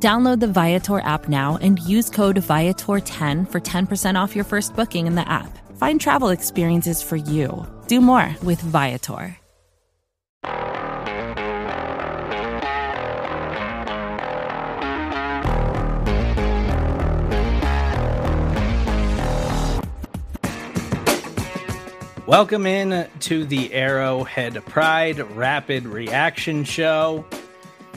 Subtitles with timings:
[0.00, 5.08] Download the Viator app now and use code Viator10 for 10% off your first booking
[5.08, 5.58] in the app.
[5.76, 7.66] Find travel experiences for you.
[7.88, 9.36] Do more with Viator.
[22.28, 27.24] Welcome in to the Arrowhead Pride Rapid Reaction Show.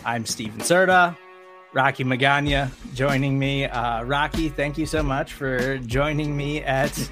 [0.03, 1.15] I'm Stephen Serda.
[1.73, 3.66] Rocky Magana joining me.
[3.66, 7.09] Uh, Rocky, thank you so much for joining me at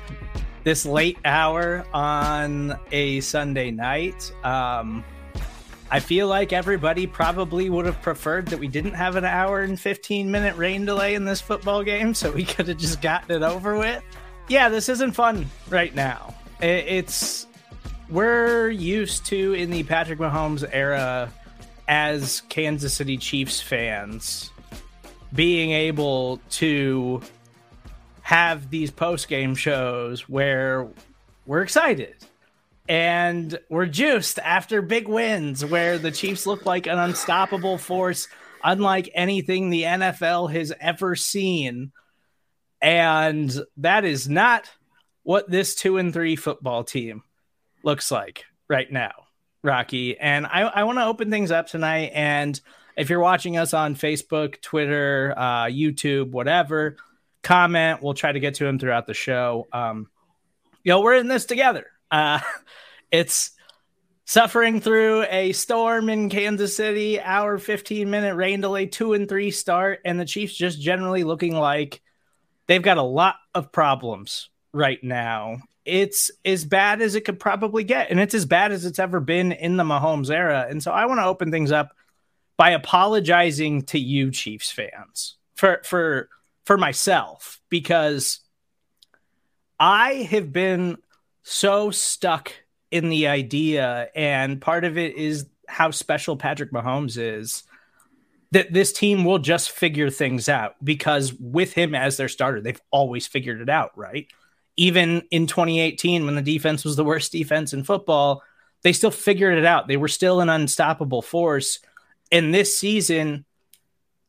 [0.66, 4.33] this late hour on a Sunday night.
[4.44, 5.03] Um,
[5.89, 9.80] I feel like everybody probably would have preferred that we didn't have an hour and
[9.80, 13.44] 15 minute rain delay in this football game so we could have just gotten it
[13.44, 14.03] over with.
[14.50, 16.36] Yeah, this isn't fun right now.
[16.61, 17.48] It's
[18.09, 21.31] we're used to in the Patrick Mahomes era
[21.88, 24.52] as Kansas City Chiefs fans
[25.33, 27.22] being able to
[28.22, 30.88] have these post game shows where
[31.45, 32.16] we're excited
[32.89, 38.27] and we're juiced after big wins where the Chiefs look like an unstoppable force,
[38.63, 41.91] unlike anything the NFL has ever seen.
[42.81, 44.69] And that is not
[45.21, 47.21] what this two and three football team
[47.83, 49.11] looks like right now.
[49.64, 50.17] Rocky.
[50.17, 52.11] And I, I want to open things up tonight.
[52.16, 52.59] And
[53.00, 56.97] if you're watching us on Facebook, Twitter, uh, YouTube, whatever,
[57.42, 58.03] comment.
[58.03, 59.67] We'll try to get to them throughout the show.
[59.72, 60.09] Um,
[60.83, 61.88] you know, we're in this together.
[62.11, 62.39] Uh,
[63.11, 63.52] it's
[64.25, 69.52] suffering through a storm in Kansas City, hour 15 minute rain delay, two and three
[69.52, 72.02] start, and the Chiefs just generally looking like
[72.67, 77.83] they've got a lot of problems right now it's as bad as it could probably
[77.83, 80.67] get, and it's as bad as it's ever been in the Mahomes era.
[80.70, 81.95] And so I want to open things up
[82.59, 86.27] by apologizing to you, Chiefs fans, for for
[86.65, 88.42] for myself because
[89.80, 90.98] I have been
[91.43, 92.52] so stuck
[92.92, 97.64] in the idea, and part of it is how special Patrick Mahomes is.
[98.52, 102.81] That this team will just figure things out because with him as their starter, they've
[102.89, 104.27] always figured it out, right?
[104.80, 108.42] even in 2018 when the defense was the worst defense in football,
[108.81, 109.89] they still figured it out.
[109.89, 111.80] They were still an unstoppable force.
[112.32, 113.45] And this season,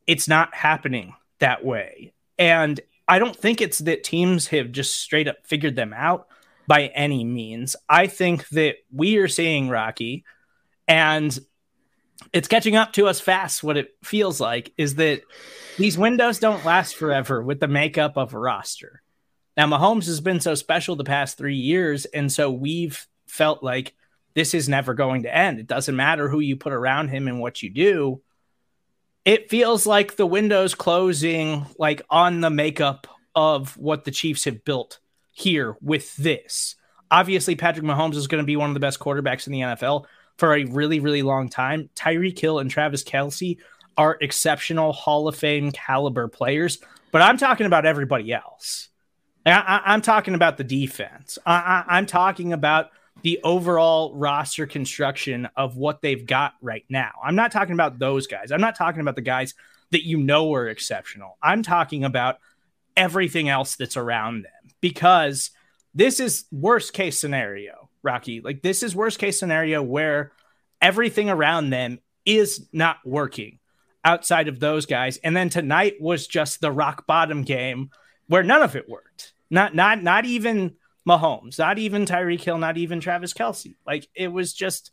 [0.07, 2.13] it's not happening that way.
[2.39, 6.29] And I don't think it's that teams have just straight up figured them out
[6.67, 7.77] by any means.
[7.89, 10.25] I think that we are seeing Rocky
[10.87, 11.39] and
[12.33, 13.63] it's catching up to us fast.
[13.65, 15.23] What it feels like is that
[15.79, 19.03] these windows don't last forever with the makeup of a roster.
[19.57, 22.05] Now, Mahomes has been so special the past three years.
[22.05, 23.95] And so we've felt like
[24.35, 25.59] this is never going to end.
[25.59, 28.23] It doesn't matter who you put around him and what you do.
[29.25, 34.65] It feels like the window's closing, like on the makeup of what the Chiefs have
[34.65, 34.99] built
[35.33, 36.77] here with this.
[37.11, 40.05] Obviously, Patrick Mahomes is going to be one of the best quarterbacks in the NFL
[40.39, 41.91] for a really, really long time.
[41.95, 43.59] Tyreek Hill and Travis Kelce
[43.97, 46.79] are exceptional Hall of Fame caliber players,
[47.13, 48.89] but I'm talking about everybody else.
[49.45, 51.39] I, am talking about the defense.
[51.45, 52.91] I, I, I'm talking about
[53.23, 57.13] the overall roster construction of what they've got right now.
[57.23, 58.51] I'm not talking about those guys.
[58.53, 59.55] I'm not talking about the guys
[59.91, 61.37] that you know are exceptional.
[61.43, 62.39] I'm talking about
[62.97, 65.51] everything else that's around them because
[65.95, 68.41] this is worst case scenario, Rocky.
[68.41, 70.33] Like this is worst case scenario where
[70.81, 73.59] everything around them is not working
[74.05, 75.19] outside of those guys.
[75.19, 77.91] And then tonight was just the rock bottom game
[78.29, 79.33] where none of it worked.
[79.51, 80.77] Not not not even
[81.09, 83.75] Mahomes, not even Tyreek Hill, not even Travis Kelce.
[83.87, 84.91] Like it was just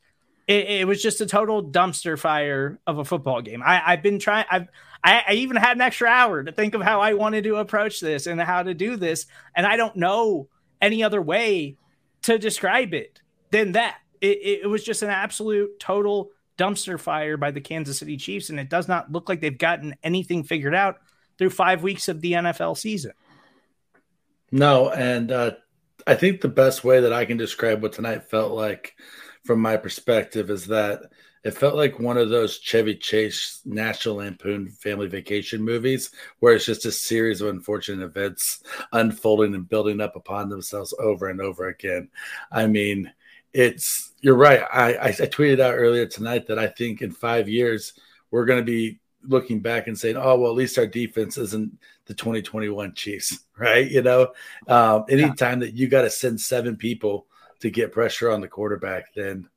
[0.48, 3.62] it, it, was just a total dumpster fire of a football game.
[3.62, 4.68] I, I've been trying I've
[5.04, 8.00] I, I even had an extra hour to think of how I wanted to approach
[8.00, 9.26] this and how to do this.
[9.56, 10.48] And I don't know
[10.82, 11.78] any other way
[12.24, 13.22] to describe it
[13.52, 13.98] than that.
[14.22, 18.60] It, it was just an absolute total dumpster fire by the Kansas City Chiefs, and
[18.60, 20.98] it does not look like they've gotten anything figured out
[21.38, 23.12] through five weeks of the NFL season.
[24.52, 25.52] No, and uh,
[26.08, 28.96] I think the best way that I can describe what tonight felt like
[29.44, 31.02] from my perspective is that
[31.44, 36.66] it felt like one of those Chevy Chase National Lampoon Family Vacation movies, where it's
[36.66, 38.64] just a series of unfortunate events
[38.94, 42.10] unfolding and building up upon themselves over and over again.
[42.52, 43.12] I mean,
[43.54, 44.62] it's you're right.
[44.72, 47.94] I, I, I tweeted out earlier tonight that I think in five years
[48.32, 51.78] we're going to be looking back and saying, "Oh, well, at least our defense isn't
[52.08, 53.90] the 2021 Chiefs," right?
[53.90, 54.34] You know,
[54.68, 57.28] um, anytime that you got to send seven people
[57.60, 59.50] to get pressure on the quarterback, then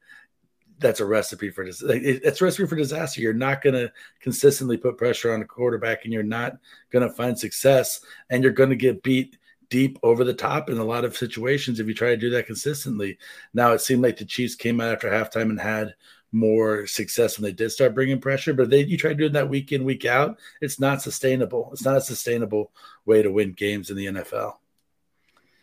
[0.79, 1.65] that's a recipe for.
[1.65, 3.21] It's a recipe for disaster.
[3.21, 6.59] You're not going to consistently put pressure on the quarterback, and you're not
[6.91, 8.01] going to find success,
[8.31, 9.37] and you're going to get beat
[9.71, 12.47] deep over the top in a lot of situations if you try to do that
[12.47, 13.19] consistently.
[13.55, 15.95] Now it seemed like the Chiefs came out after halftime and had
[16.33, 18.55] more success when they did start bringing pressure.
[18.55, 21.71] But they you try doing that week in week out, it's not sustainable.
[21.73, 22.73] It's not a sustainable
[23.05, 24.55] way to win games in the NFL.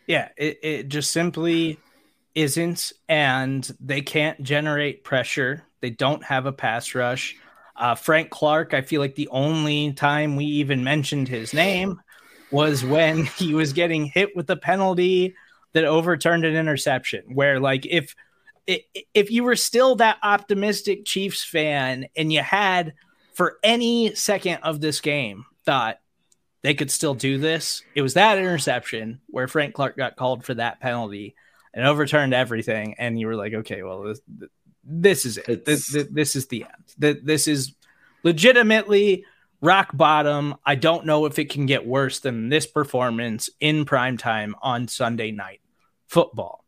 [0.06, 1.80] Yeah, it, it just simply
[2.34, 5.64] isn't, and they can't generate pressure.
[5.82, 7.36] They don't have a pass rush.
[7.76, 12.02] Uh, Frank Clark, I feel like the only time we even mentioned his name
[12.52, 15.36] was when he was getting hit with a penalty
[15.74, 17.24] that overturned an interception.
[17.34, 18.16] Where, like, if
[18.68, 22.94] if you were still that optimistic Chiefs fan and you had
[23.34, 26.00] for any second of this game thought
[26.64, 30.54] they could still do this, it was that interception where Frank Clark got called for
[30.56, 31.36] that penalty
[31.74, 32.96] and overturned everything.
[32.98, 34.22] And you were like, okay, well, this,
[34.84, 35.64] this is it.
[35.64, 37.20] This, this, is the end.
[37.24, 37.74] This is
[38.24, 39.24] legitimately
[39.62, 40.56] rock bottom.
[40.66, 44.88] I don't know if it can get worse than this performance in prime time on
[44.88, 45.62] Sunday night
[46.08, 46.66] football.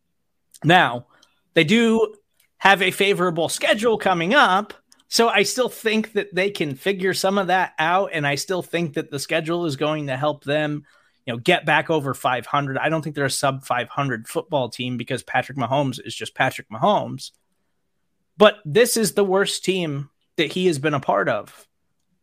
[0.64, 1.08] Now,
[1.54, 2.16] they do
[2.58, 4.74] have a favorable schedule coming up.
[5.08, 8.12] So I still think that they can figure some of that out.
[8.14, 10.86] And I still think that the schedule is going to help them,
[11.26, 12.78] you know, get back over 500.
[12.78, 16.70] I don't think they're a sub 500 football team because Patrick Mahomes is just Patrick
[16.70, 17.32] Mahomes.
[18.38, 21.68] But this is the worst team that he has been a part of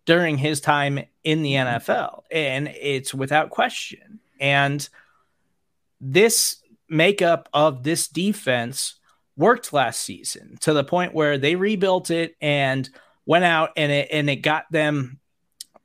[0.04, 2.22] during his time in the NFL.
[2.30, 4.20] And it's without question.
[4.38, 4.88] And
[6.00, 6.58] this
[6.88, 8.94] makeup of this defense
[9.36, 12.88] worked last season to the point where they rebuilt it and
[13.26, 15.18] went out and it and it got them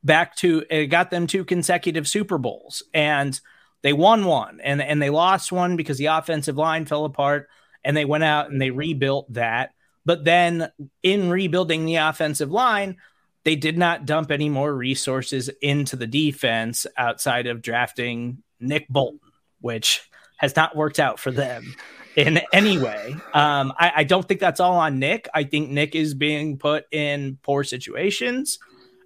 [0.02, 2.82] back to it got them two consecutive Super Bowls.
[2.94, 3.38] And
[3.82, 7.48] they won one and and they lost one because the offensive line fell apart
[7.84, 9.74] and they went out and they rebuilt that.
[10.04, 10.70] But then
[11.02, 12.96] in rebuilding the offensive line
[13.44, 19.18] they did not dump any more resources into the defense outside of drafting Nick Bolton
[19.60, 20.08] which
[20.38, 21.74] has not worked out for them
[22.16, 23.16] in any way.
[23.32, 25.28] Um, I, I, don't think that's all on Nick.
[25.32, 28.58] I think Nick is being put in poor situations,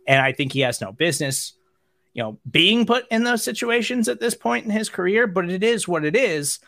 [0.07, 1.55] and I think he has no business,
[2.15, 5.27] you know, being put in those situations at this point in his career.
[5.27, 6.59] But it is what it is.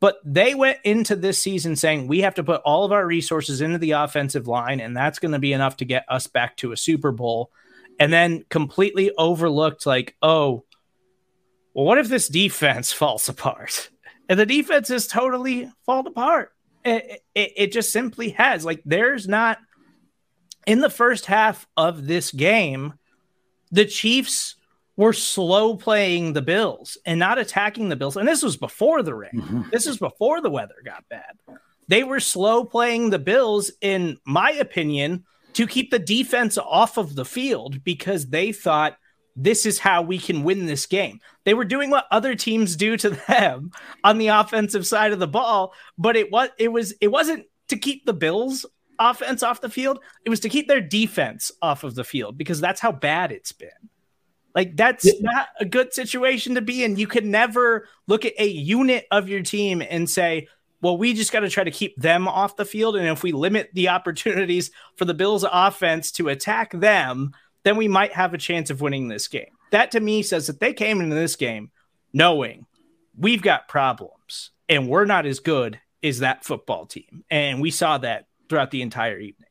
[0.00, 3.60] But they went into this season saying we have to put all of our resources
[3.60, 6.72] into the offensive line, and that's going to be enough to get us back to
[6.72, 7.50] a Super Bowl.
[8.00, 10.64] And then completely overlooked, like, oh,
[11.72, 13.90] well, what if this defense falls apart?
[14.28, 16.52] And the defense has totally fallen apart.
[16.84, 18.64] It, it, it just simply has.
[18.64, 19.58] Like, there's not
[20.66, 22.94] in the first half of this game,
[23.70, 24.56] the Chiefs
[24.96, 28.16] were slow playing the Bills and not attacking the Bills.
[28.16, 29.30] And this was before the rain.
[29.34, 29.62] Mm-hmm.
[29.72, 31.36] This is before the weather got bad.
[31.88, 35.24] They were slow playing the Bills, in my opinion,
[35.54, 38.96] to keep the defense off of the field because they thought
[39.36, 41.20] this is how we can win this game.
[41.44, 43.72] They were doing what other teams do to them
[44.02, 47.76] on the offensive side of the ball, but it was it was it wasn't to
[47.76, 48.66] keep the Bills
[48.98, 50.00] offense off the field.
[50.24, 53.52] It was to keep their defense off of the field because that's how bad it's
[53.52, 53.70] been.
[54.54, 55.12] Like that's yeah.
[55.20, 56.96] not a good situation to be in.
[56.96, 60.46] You could never look at a unit of your team and say,
[60.80, 62.94] well, we just got to try to keep them off the field.
[62.94, 67.32] And if we limit the opportunities for the Bills offense to attack them,
[67.64, 69.50] then we might have a chance of winning this game.
[69.72, 71.70] That to me says that they came into this game
[72.12, 72.66] knowing
[73.18, 77.24] we've got problems and we're not as good as that football team.
[77.30, 79.48] And we saw that throughout the entire evening.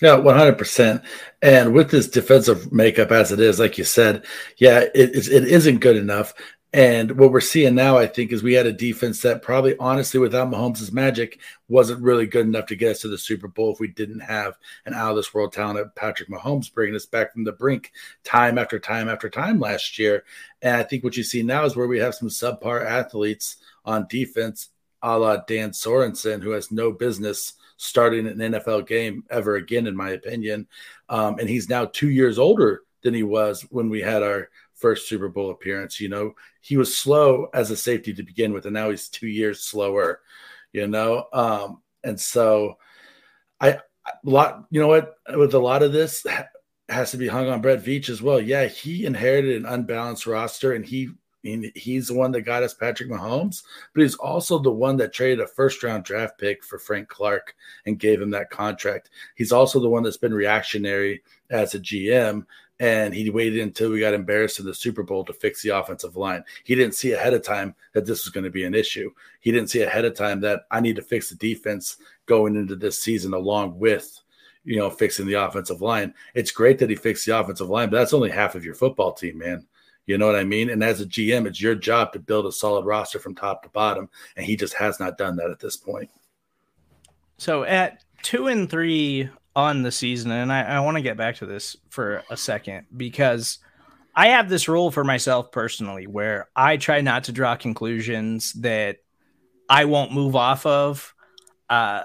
[0.00, 1.02] Yeah, one hundred percent.
[1.42, 4.24] And with this defensive makeup as it is, like you said,
[4.56, 6.34] yeah, it, it isn't good enough.
[6.72, 10.20] And what we're seeing now, I think, is we had a defense that probably, honestly,
[10.20, 13.80] without Mahomes' magic, wasn't really good enough to get us to the Super Bowl if
[13.80, 17.44] we didn't have an out of this world talent, Patrick Mahomes, bringing us back from
[17.44, 20.24] the brink time after time after time last year.
[20.60, 23.56] And I think what you see now is where we have some subpar athletes
[23.86, 24.68] on defense,
[25.00, 29.96] a la Dan Sorensen, who has no business starting an NFL game ever again, in
[29.96, 30.66] my opinion.
[31.08, 35.08] Um, and he's now two years older than he was when we had our first
[35.08, 36.00] Super Bowl appearance.
[36.00, 39.28] You know, he was slow as a safety to begin with, and now he's two
[39.28, 40.20] years slower.
[40.72, 42.78] You know, um, and so
[43.60, 43.78] I
[44.24, 46.26] a lot, you know what, with a lot of this
[46.88, 48.40] has to be hung on Brett Veach as well.
[48.40, 51.10] Yeah, he inherited an unbalanced roster and he
[51.74, 53.62] he's the one that got us Patrick Mahomes,
[53.94, 57.54] but he's also the one that traded a first round draft pick for Frank Clark
[57.86, 59.10] and gave him that contract.
[59.36, 62.44] He's also the one that's been reactionary as a GM
[62.80, 66.16] and he waited until we got embarrassed in the Super Bowl to fix the offensive
[66.16, 66.44] line.
[66.64, 69.10] He didn't see ahead of time that this was going to be an issue.
[69.40, 72.76] He didn't see ahead of time that I need to fix the defense going into
[72.76, 74.20] this season along with
[74.64, 76.14] you know fixing the offensive line.
[76.34, 79.12] It's great that he fixed the offensive line, but that's only half of your football
[79.12, 79.66] team, man.
[80.06, 80.70] You know what I mean?
[80.70, 83.68] And as a GM, it's your job to build a solid roster from top to
[83.68, 86.10] bottom, and he just has not done that at this point.
[87.36, 91.34] So at two and three on the season, and I, I want to get back
[91.36, 93.58] to this for a second because
[94.14, 98.98] I have this rule for myself personally where I try not to draw conclusions that
[99.68, 101.12] I won't move off of
[101.68, 102.04] uh,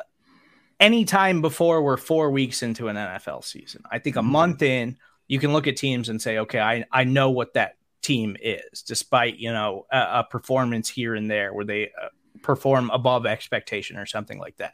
[0.79, 3.83] anytime before we're four weeks into an NFL season.
[3.89, 4.31] I think a mm-hmm.
[4.31, 7.77] month in, you can look at teams and say, okay, I, I know what that
[8.01, 12.07] team is, despite, you know, a, a performance here and there where they uh,
[12.41, 14.73] perform above expectation or something like that.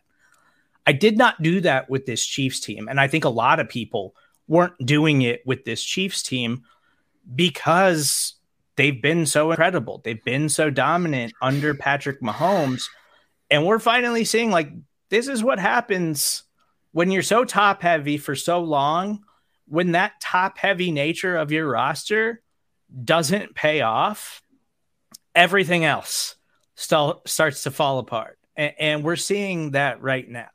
[0.89, 2.87] I did not do that with this Chiefs team.
[2.87, 4.15] And I think a lot of people
[4.47, 6.63] weren't doing it with this Chiefs team
[7.35, 8.33] because
[8.75, 10.01] they've been so incredible.
[10.03, 12.85] They've been so dominant under Patrick Mahomes.
[13.51, 14.71] And we're finally seeing like
[15.09, 16.41] this is what happens
[16.91, 19.23] when you're so top heavy for so long,
[19.67, 22.41] when that top heavy nature of your roster
[23.03, 24.41] doesn't pay off,
[25.35, 26.35] everything else
[26.73, 28.39] still starts to fall apart.
[28.55, 30.49] And, and we're seeing that right now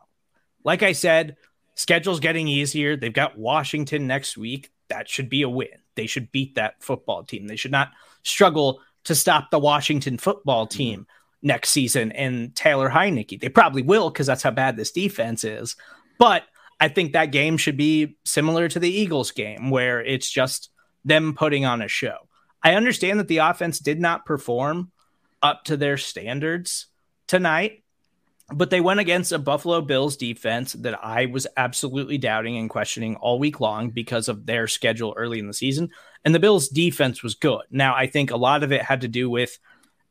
[0.65, 1.37] like I said,
[1.75, 2.97] schedule's getting easier.
[2.97, 4.71] They've got Washington next week.
[4.89, 5.69] That should be a win.
[5.95, 7.47] They should beat that football team.
[7.47, 7.93] They should not
[8.23, 10.79] struggle to stop the Washington football mm-hmm.
[10.79, 11.07] team
[11.43, 13.41] next season and Taylor Heinicke.
[13.41, 15.77] They probably will because that's how bad this defense is.
[16.19, 16.45] But
[16.81, 20.71] I think that game should be similar to the Eagles game where it's just
[21.05, 22.17] them putting on a show.
[22.63, 24.91] I understand that the offense did not perform
[25.43, 26.87] up to their standards
[27.27, 27.84] tonight,
[28.53, 33.17] but they went against a Buffalo Bills defense that I was absolutely doubting and questioning
[33.17, 35.91] all week long because of their schedule early in the season.
[36.25, 37.63] And the Bills defense was good.
[37.71, 39.59] Now, I think a lot of it had to do with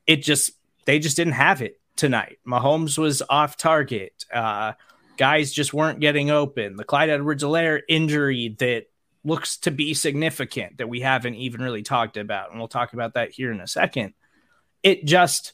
[0.07, 0.51] it just,
[0.85, 2.39] they just didn't have it tonight.
[2.45, 4.25] Mahomes was off target.
[4.33, 4.73] Uh,
[5.17, 6.75] guys just weren't getting open.
[6.75, 8.85] The Clyde Edwards Helaire injury that
[9.23, 12.49] looks to be significant that we haven't even really talked about.
[12.49, 14.15] And we'll talk about that here in a second.
[14.81, 15.53] It just,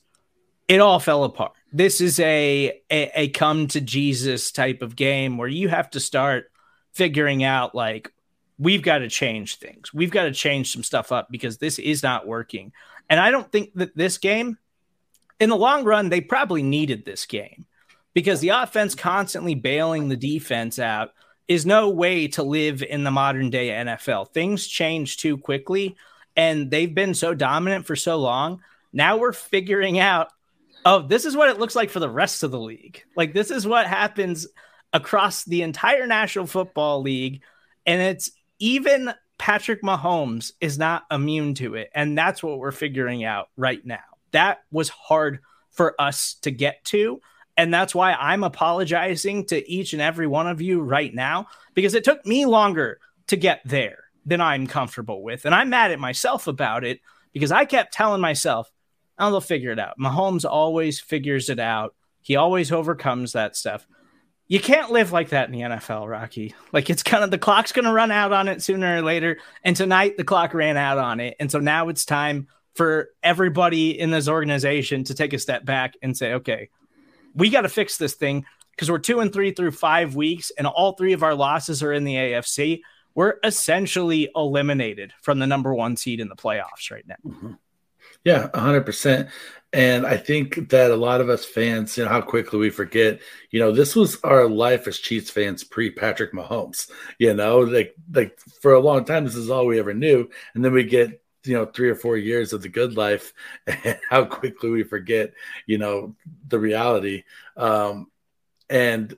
[0.70, 5.38] it all fell apart this is a, a, a come to Jesus type of game
[5.38, 6.52] where you have to start
[6.94, 8.12] figuring out like
[8.58, 9.94] we've got to change things.
[9.94, 12.74] We've got to change some stuff up because this is not working.
[13.10, 14.58] And I don't think that this game
[15.40, 17.66] in the long run they probably needed this game
[18.14, 21.12] because the offense constantly bailing the defense out
[21.48, 24.34] is no way to live in the modern day NFL.
[24.34, 25.96] Things change too quickly
[26.36, 28.62] and they've been so dominant for so long.
[28.92, 30.30] Now we're figuring out
[30.86, 33.04] oh, this is what it looks like for the rest of the league.
[33.16, 34.48] Like this is what happens
[34.94, 37.42] across the entire National Football League,
[37.86, 43.24] and it's even Patrick Mahomes is not immune to it, and that's what we're figuring
[43.24, 44.00] out right now.
[44.32, 45.40] That was hard
[45.72, 47.22] for us to get to.
[47.58, 51.94] And that's why I'm apologizing to each and every one of you right now because
[51.94, 55.46] it took me longer to get there than I'm comfortable with.
[55.46, 57.02] And I'm mad at myself about it
[57.34, 58.72] because I kept telling myself,
[59.20, 59.98] oh, they'll figure it out.
[60.00, 61.96] Mahomes always figures it out.
[62.22, 63.88] He always overcomes that stuff.
[64.48, 66.56] You can't live like that in the NFL, Rocky.
[66.72, 69.38] Like it's kind of the clock's going to run out on it sooner or later.
[69.64, 71.36] And tonight the clock ran out on it.
[71.40, 75.94] And so now it's time for everybody in this organization to take a step back
[76.02, 76.70] and say, okay,
[77.36, 80.66] we got to fix this thing because we're two and three through five weeks, and
[80.66, 82.80] all three of our losses are in the AFC.
[83.14, 87.16] We're essentially eliminated from the number one seed in the playoffs right now.
[87.28, 87.54] Mm-hmm.
[88.24, 89.30] Yeah, 100%.
[89.72, 93.20] And I think that a lot of us fans, you know, how quickly we forget,
[93.52, 97.94] you know, this was our life as Chiefs fans pre Patrick Mahomes, you know, like,
[98.12, 100.28] like for a long time, this is all we ever knew.
[100.56, 103.34] And then we get, you know, three or four years of the good life
[103.68, 105.34] and how quickly we forget,
[105.68, 106.16] you know,
[106.48, 107.24] the reality.
[107.56, 108.10] Um,
[108.72, 109.16] and,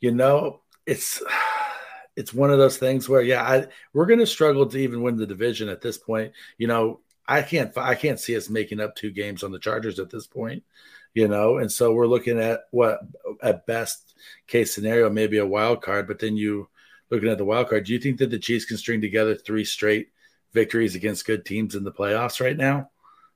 [0.00, 1.20] you know, it's,
[2.16, 5.16] it's one of those things where, yeah, I, we're going to struggle to even win
[5.16, 6.32] the division at this point.
[6.58, 9.98] You know, I can't I can't see us making up two games on the Chargers
[9.98, 10.64] at this point,
[11.12, 11.58] you know.
[11.58, 13.00] And so we're looking at what
[13.42, 14.14] at best
[14.46, 16.68] case scenario maybe a wild card, but then you
[17.10, 19.64] looking at the wild card, do you think that the Chiefs can string together three
[19.64, 20.08] straight
[20.52, 22.90] victories against good teams in the playoffs right now?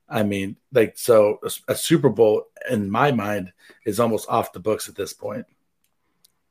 [0.09, 3.53] I mean, like so a, a Super Bowl in my mind
[3.85, 5.45] is almost off the books at this point.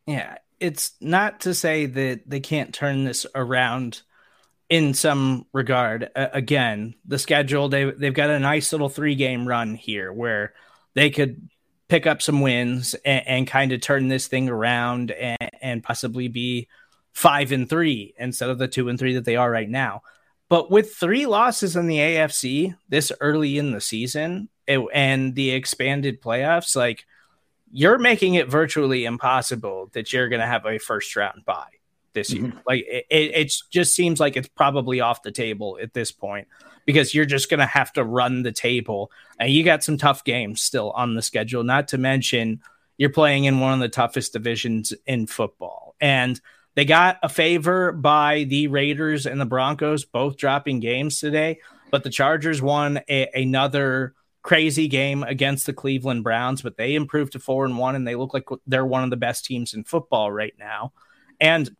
[0.07, 4.03] Yeah, it's not to say that they can't turn this around
[4.73, 6.09] in some regard.
[6.17, 10.55] Uh, again, the schedule they they've got a nice little three game run here where
[10.95, 11.50] they could
[11.88, 16.29] pick up some wins and, and kind of turn this thing around and, and possibly
[16.29, 16.69] be
[17.12, 20.00] five and three instead of the two and three that they are right now.
[20.49, 25.50] But with three losses in the AFC this early in the season it, and the
[25.50, 27.05] expanded playoffs, like
[27.71, 31.82] you're making it virtually impossible that you're going to have a first round bye
[32.14, 32.45] this year.
[32.45, 32.59] Mm-hmm.
[32.66, 36.49] Like it, it just seems like it's probably off the table at this point
[36.87, 39.11] because you're just going to have to run the table.
[39.38, 42.61] And you got some tough games still on the schedule, not to mention
[42.97, 45.95] you're playing in one of the toughest divisions in football.
[46.00, 46.40] And
[46.75, 52.02] they got a favor by the Raiders and the Broncos both dropping games today, but
[52.02, 57.38] the Chargers won a, another crazy game against the Cleveland Browns, but they improved to
[57.38, 60.33] four and one, and they look like they're one of the best teams in football
[60.33, 60.92] right now.
[61.40, 61.75] And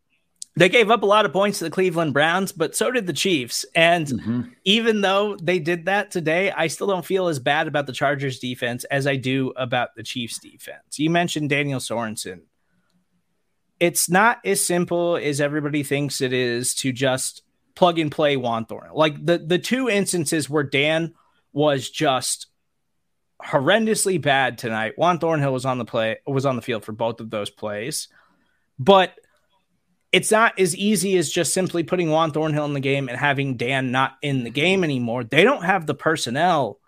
[0.55, 3.15] they gave up a lot of points to the Cleveland Browns, but so did the
[3.15, 3.65] Chiefs.
[3.75, 4.43] And mm-hmm.
[4.65, 8.39] even though they did that today, I still don't feel as bad about the Chargers
[8.39, 10.99] defense as I do about the Chiefs defense.
[10.99, 12.43] You mentioned Daniel Sorensen.
[13.81, 17.43] It's not as simple as everybody thinks it is to just
[17.75, 18.97] plug and play Juan Thornhill.
[18.97, 21.15] Like the the two instances where Dan
[21.53, 22.47] was just
[23.43, 24.93] horrendously bad tonight.
[24.97, 28.09] Juan Thornhill was on the play was on the field for both of those plays.
[28.79, 29.15] But
[30.13, 33.57] it's not as easy as just simply putting Juan Thornhill in the game and having
[33.57, 35.25] Dan not in the game anymore.
[35.25, 36.79] They don't have the personnel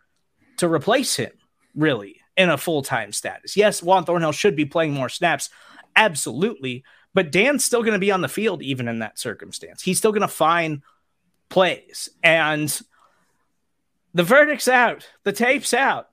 [0.58, 1.32] to replace him,
[1.74, 3.56] really, in a full time status.
[3.56, 5.48] Yes, Juan Thornhill should be playing more snaps,
[5.96, 6.84] absolutely.
[7.14, 9.82] But Dan's still going to be on the field even in that circumstance.
[9.82, 10.82] He's still going to find
[11.48, 12.10] plays.
[12.22, 12.78] And
[14.12, 16.08] the verdict's out, the tape's out.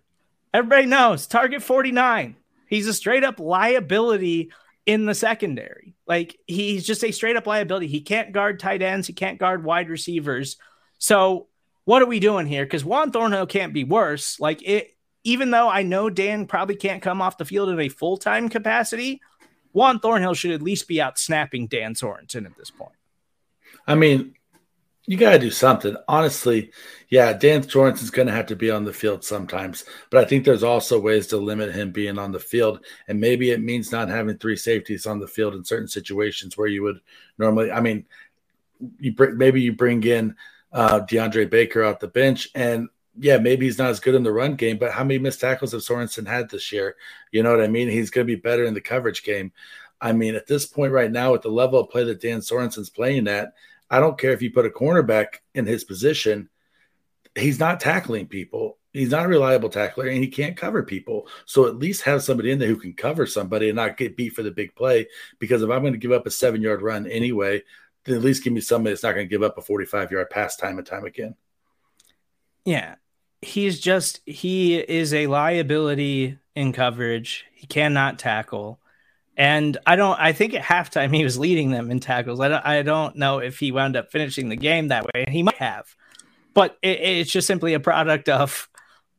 [0.54, 2.36] Everybody knows target 49.
[2.68, 4.52] He's a straight up liability
[4.86, 5.96] in the secondary.
[6.08, 7.88] Like he's just a straight up liability.
[7.88, 10.58] He can't guard tight ends, he can't guard wide receivers.
[10.98, 11.48] So
[11.86, 12.64] what are we doing here?
[12.64, 14.40] Because Juan Thornhill can't be worse.
[14.40, 17.90] Like it, even though I know Dan probably can't come off the field in a
[17.90, 19.22] full time capacity,
[19.74, 22.96] Juan Thornhill should at least be out snapping Dan Sorensen at this point.
[23.88, 24.36] I mean,
[25.06, 25.96] you got to do something.
[26.08, 26.72] Honestly,
[27.10, 30.46] yeah, Dan Sorensen's going to have to be on the field sometimes, but I think
[30.46, 32.86] there's also ways to limit him being on the field.
[33.08, 36.68] And maybe it means not having three safeties on the field in certain situations where
[36.68, 37.02] you would
[37.38, 38.06] normally, I mean,
[39.00, 40.36] you bring, maybe you bring in
[40.72, 42.88] uh, DeAndre Baker off the bench and
[43.20, 45.74] yeah, maybe he's not as good in the run game, but how many missed tackles
[45.74, 46.96] have Sorensen had this year?
[47.32, 47.90] You know what I mean?
[47.90, 49.52] He's going to be better in the coverage game.
[50.00, 52.90] I mean, at this point right now, with the level of play that Dan Sorensen's
[52.90, 53.54] playing at,
[53.92, 56.50] I don't care if you put a cornerback in his position,
[57.36, 58.78] he's not tackling people.
[58.94, 61.28] He's not a reliable tackler and he can't cover people.
[61.46, 64.34] So at least have somebody in there who can cover somebody and not get beat
[64.34, 65.08] for the big play.
[65.40, 67.64] Because if I'm going to give up a seven yard run anyway,
[68.06, 70.30] then at least give me somebody that's not going to give up a 45 yard
[70.30, 71.36] pass time and time again.
[72.66, 72.96] Yeah.
[73.42, 77.46] He's just, he is a liability in coverage.
[77.54, 78.81] He cannot tackle.
[79.42, 80.20] And I don't.
[80.20, 82.40] I think at halftime he was leading them in tackles.
[82.40, 82.64] I don't.
[82.64, 85.56] I don't know if he wound up finishing the game that way, and he might
[85.56, 85.96] have.
[86.54, 88.70] But it, it's just simply a product of,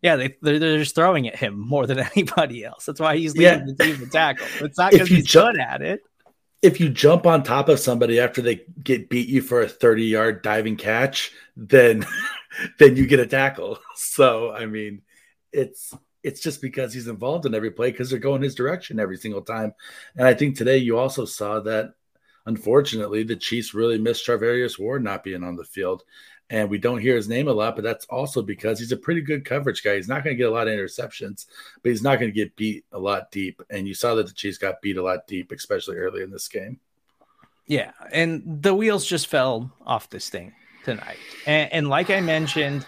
[0.01, 2.87] yeah, they they're, they're, just throwing at him more than anybody else.
[2.87, 3.75] That's why he's leading yeah.
[3.77, 4.49] the team in tackles.
[4.61, 6.03] It's not because he's jump, good at it.
[6.63, 10.05] If you jump on top of somebody after they get beat you for a thirty
[10.05, 12.07] yard diving catch, then
[12.79, 13.81] then you get a tackle.
[13.97, 15.03] So I mean,
[15.53, 19.17] it's it's just because he's involved in every play because they're going his direction every
[19.17, 19.75] single time.
[20.17, 21.95] And I think today you also saw that
[22.47, 26.03] unfortunately the Chiefs really missed Charvarius Ward not being on the field.
[26.51, 29.23] And we don't hear his name a lot, but that's also because he's a pretty
[29.23, 29.97] good coverage guy.
[29.97, 31.47] He's not going to get a lot of interceptions,
[31.83, 33.63] but he's not going to get beat a lot deep.
[33.71, 36.49] And you saw that the Chiefs got beat a lot deep, especially early in this
[36.49, 36.79] game.
[37.67, 37.93] Yeah.
[38.13, 40.53] And the wheels just fell off this thing
[40.85, 41.17] tonight.
[41.47, 42.85] And, and like I mentioned,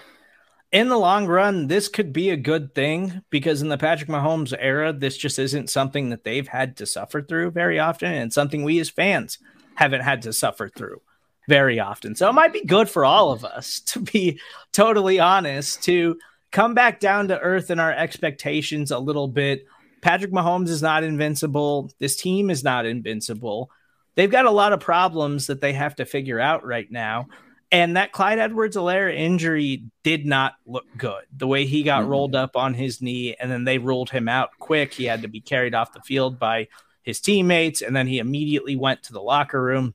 [0.75, 4.53] in the long run, this could be a good thing because in the Patrick Mahomes
[4.59, 8.65] era, this just isn't something that they've had to suffer through very often, and something
[8.65, 9.39] we as fans
[9.77, 11.01] haven't had to suffer through
[11.49, 12.17] very often.
[12.17, 14.41] So it might be good for all of us, to be
[14.73, 16.19] totally honest, to
[16.51, 19.67] come back down to earth in our expectations a little bit.
[20.03, 21.93] Patrick Mahomes is not invincible.
[22.01, 23.71] This team is not invincible.
[24.17, 27.29] They've got a lot of problems that they have to figure out right now.
[27.75, 31.25] And that Clyde Edwards Helaire injury did not look good.
[31.37, 32.11] The way he got mm-hmm.
[32.11, 34.95] rolled up on his knee and then they ruled him out quick.
[34.95, 36.69] He had to be carried off the field by
[37.03, 39.93] his teammates and then he immediately went to the locker room.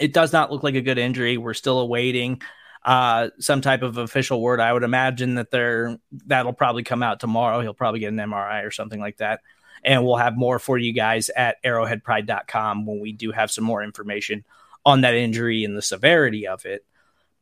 [0.00, 1.36] It does not look like a good injury.
[1.36, 2.40] We're still awaiting
[2.82, 4.58] uh, some type of official word.
[4.58, 7.60] I would imagine that they're that'll probably come out tomorrow.
[7.60, 9.40] He'll probably get an MRI or something like that.
[9.84, 13.82] And we'll have more for you guys at arrowheadpride.com when we do have some more
[13.82, 14.46] information
[14.86, 16.86] on that injury and the severity of it.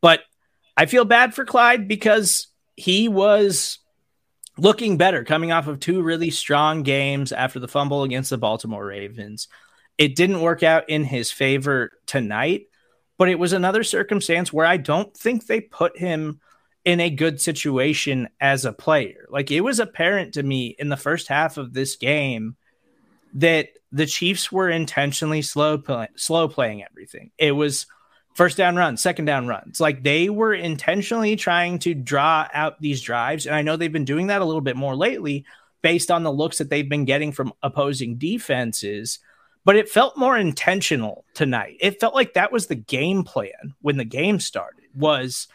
[0.00, 0.20] But
[0.76, 3.78] I feel bad for Clyde because he was
[4.56, 8.84] looking better coming off of two really strong games after the fumble against the Baltimore
[8.84, 9.48] Ravens.
[9.98, 12.66] It didn't work out in his favor tonight,
[13.18, 16.40] but it was another circumstance where I don't think they put him
[16.84, 19.26] in a good situation as a player.
[19.28, 22.56] Like it was apparent to me in the first half of this game
[23.34, 27.30] that the Chiefs were intentionally slow play, slow playing everything.
[27.38, 27.86] It was
[28.40, 29.82] first down runs, second down runs.
[29.82, 33.44] Like they were intentionally trying to draw out these drives.
[33.44, 35.44] And I know they've been doing that a little bit more lately
[35.82, 39.18] based on the looks that they've been getting from opposing defenses.
[39.66, 41.76] But it felt more intentional tonight.
[41.80, 45.46] It felt like that was the game plan when the game started was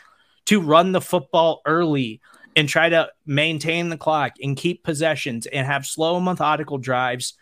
[0.45, 2.21] to run the football early
[2.56, 7.34] and try to maintain the clock and keep possessions and have slow methodical drives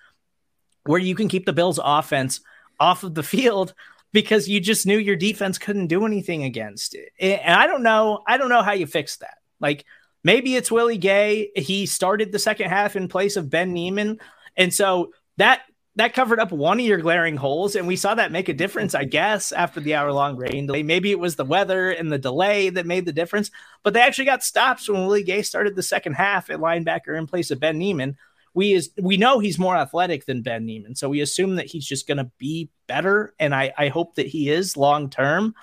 [0.85, 2.39] where you can keep the Bills offense
[2.79, 3.73] off of the field
[4.13, 7.11] because you just knew your defense couldn't do anything against it.
[7.19, 9.39] And I don't know, I don't know how you fix that.
[9.59, 9.83] Like
[10.23, 11.51] maybe it's Willie Gay.
[11.55, 14.19] He started the second half in place of Ben Niemann.
[14.55, 15.61] And so that
[15.95, 18.95] that covered up one of your glaring holes, and we saw that make a difference,
[18.95, 20.81] I guess, after the hour long rain delay.
[20.81, 23.51] Maybe it was the weather and the delay that made the difference,
[23.83, 27.27] but they actually got stops when Willie Gay started the second half at linebacker in
[27.27, 28.17] place of Ben Niemann
[28.53, 31.85] we is we know he's more athletic than Ben Niemann, so we assume that he's
[31.85, 35.55] just going to be better, and I I hope that he is long term.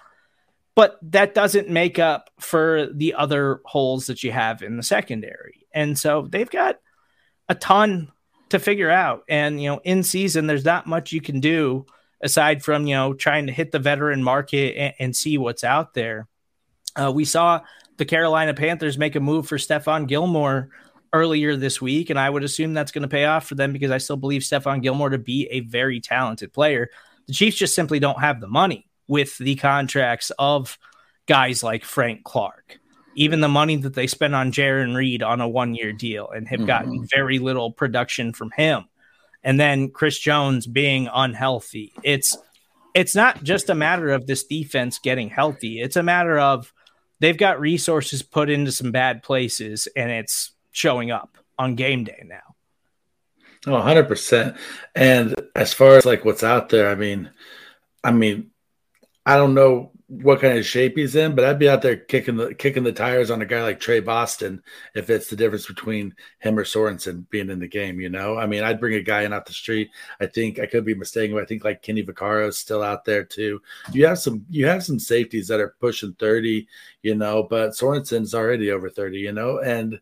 [0.74, 5.66] But that doesn't make up for the other holes that you have in the secondary,
[5.72, 6.78] and so they've got
[7.48, 8.10] a ton
[8.50, 9.24] to figure out.
[9.28, 11.86] And you know, in season, there's not much you can do
[12.22, 15.94] aside from you know trying to hit the veteran market and, and see what's out
[15.94, 16.28] there.
[16.96, 17.60] Uh, we saw
[17.98, 20.70] the Carolina Panthers make a move for Stephon Gilmore
[21.12, 23.90] earlier this week, and I would assume that's going to pay off for them because
[23.90, 26.90] I still believe Stephon Gilmore to be a very talented player.
[27.26, 30.78] The Chiefs just simply don't have the money with the contracts of
[31.26, 32.78] guys like Frank Clark.
[33.16, 36.46] Even the money that they spent on Jarran Reed on a one year deal and
[36.48, 37.04] have gotten mm-hmm.
[37.14, 38.84] very little production from him.
[39.42, 41.92] And then Chris Jones being unhealthy.
[42.04, 42.36] It's
[42.94, 45.80] it's not just a matter of this defense getting healthy.
[45.80, 46.72] It's a matter of
[47.18, 52.24] they've got resources put into some bad places and it's showing up on game day
[52.26, 52.54] now.
[53.66, 54.56] Oh, 100%.
[54.94, 57.30] And as far as like what's out there, I mean,
[58.02, 58.50] I mean,
[59.26, 62.36] I don't know what kind of shape he's in, but I'd be out there kicking
[62.36, 64.60] the kicking the tires on a guy like Tre Boston
[64.92, 68.00] if it's the difference between him or Sorensen being in the game.
[68.00, 69.90] You know, I mean, I'd bring a guy in off the street.
[70.20, 73.04] I think I could be mistaken, but I think like Kenny Vaccaro is still out
[73.04, 73.62] there too.
[73.92, 76.66] You have some you have some safeties that are pushing thirty,
[77.02, 80.00] you know, but Sorensen's already over thirty, you know, and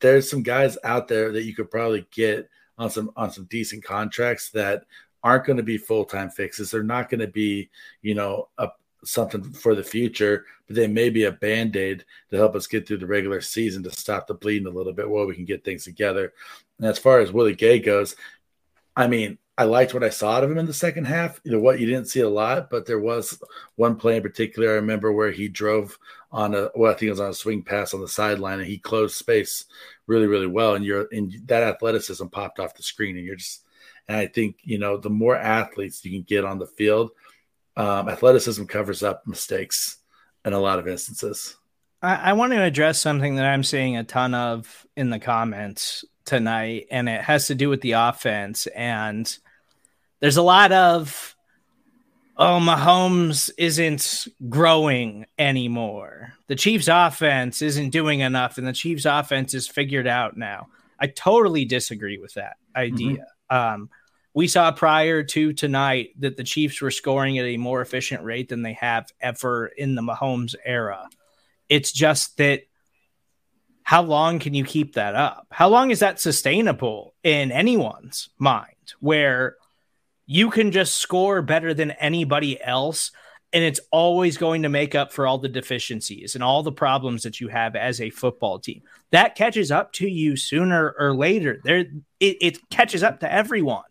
[0.00, 3.84] there's some guys out there that you could probably get on some on some decent
[3.84, 4.84] contracts that
[5.22, 6.70] aren't going to be full time fixes.
[6.70, 7.70] They're not going to be,
[8.02, 8.68] you know, a,
[9.04, 12.86] something for the future, but they may be a band aid to help us get
[12.86, 15.64] through the regular season to stop the bleeding a little bit while we can get
[15.64, 16.32] things together.
[16.78, 18.16] And as far as Willie Gay goes,
[18.96, 21.40] I mean, I liked what I saw out of him in the second half.
[21.44, 23.40] You know what, you didn't see a lot, but there was
[23.76, 25.96] one play in particular I remember where he drove
[26.32, 28.66] on a well, I think it was on a swing pass on the sideline, and
[28.66, 29.66] he closed space
[30.08, 30.74] really, really well.
[30.74, 33.62] And you're and that athleticism popped off the screen, and you're just.
[34.06, 37.12] And I think you know the more athletes you can get on the field,
[37.76, 39.98] um, athleticism covers up mistakes
[40.44, 41.56] in a lot of instances.
[42.02, 46.04] I, I want to address something that I'm seeing a ton of in the comments
[46.26, 48.66] tonight, and it has to do with the offense.
[48.66, 49.38] And
[50.24, 51.36] there's a lot of,
[52.38, 56.32] oh, Mahomes isn't growing anymore.
[56.46, 60.68] The Chiefs' offense isn't doing enough, and the Chiefs' offense is figured out now.
[60.98, 63.26] I totally disagree with that idea.
[63.52, 63.74] Mm-hmm.
[63.74, 63.90] Um,
[64.32, 68.48] we saw prior to tonight that the Chiefs were scoring at a more efficient rate
[68.48, 71.06] than they have ever in the Mahomes era.
[71.68, 72.62] It's just that
[73.82, 75.48] how long can you keep that up?
[75.50, 79.56] How long is that sustainable in anyone's mind where
[80.26, 83.10] you can just score better than anybody else
[83.54, 87.22] and it's always going to make up for all the deficiencies and all the problems
[87.22, 88.82] that you have as a football team.
[89.12, 91.60] That catches up to you sooner or later.
[91.62, 91.84] There
[92.18, 93.84] it, it catches up to everyone.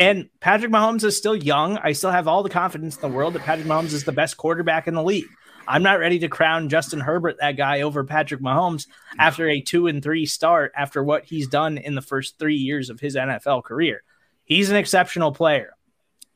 [0.00, 1.78] And Patrick Mahomes is still young.
[1.78, 4.36] I still have all the confidence in the world that Patrick Mahomes is the best
[4.36, 5.28] quarterback in the league.
[5.68, 9.86] I'm not ready to crown Justin Herbert that guy over Patrick Mahomes after a two
[9.86, 13.62] and three start after what he's done in the first three years of his NFL
[13.62, 14.02] career.
[14.46, 15.74] He's an exceptional player.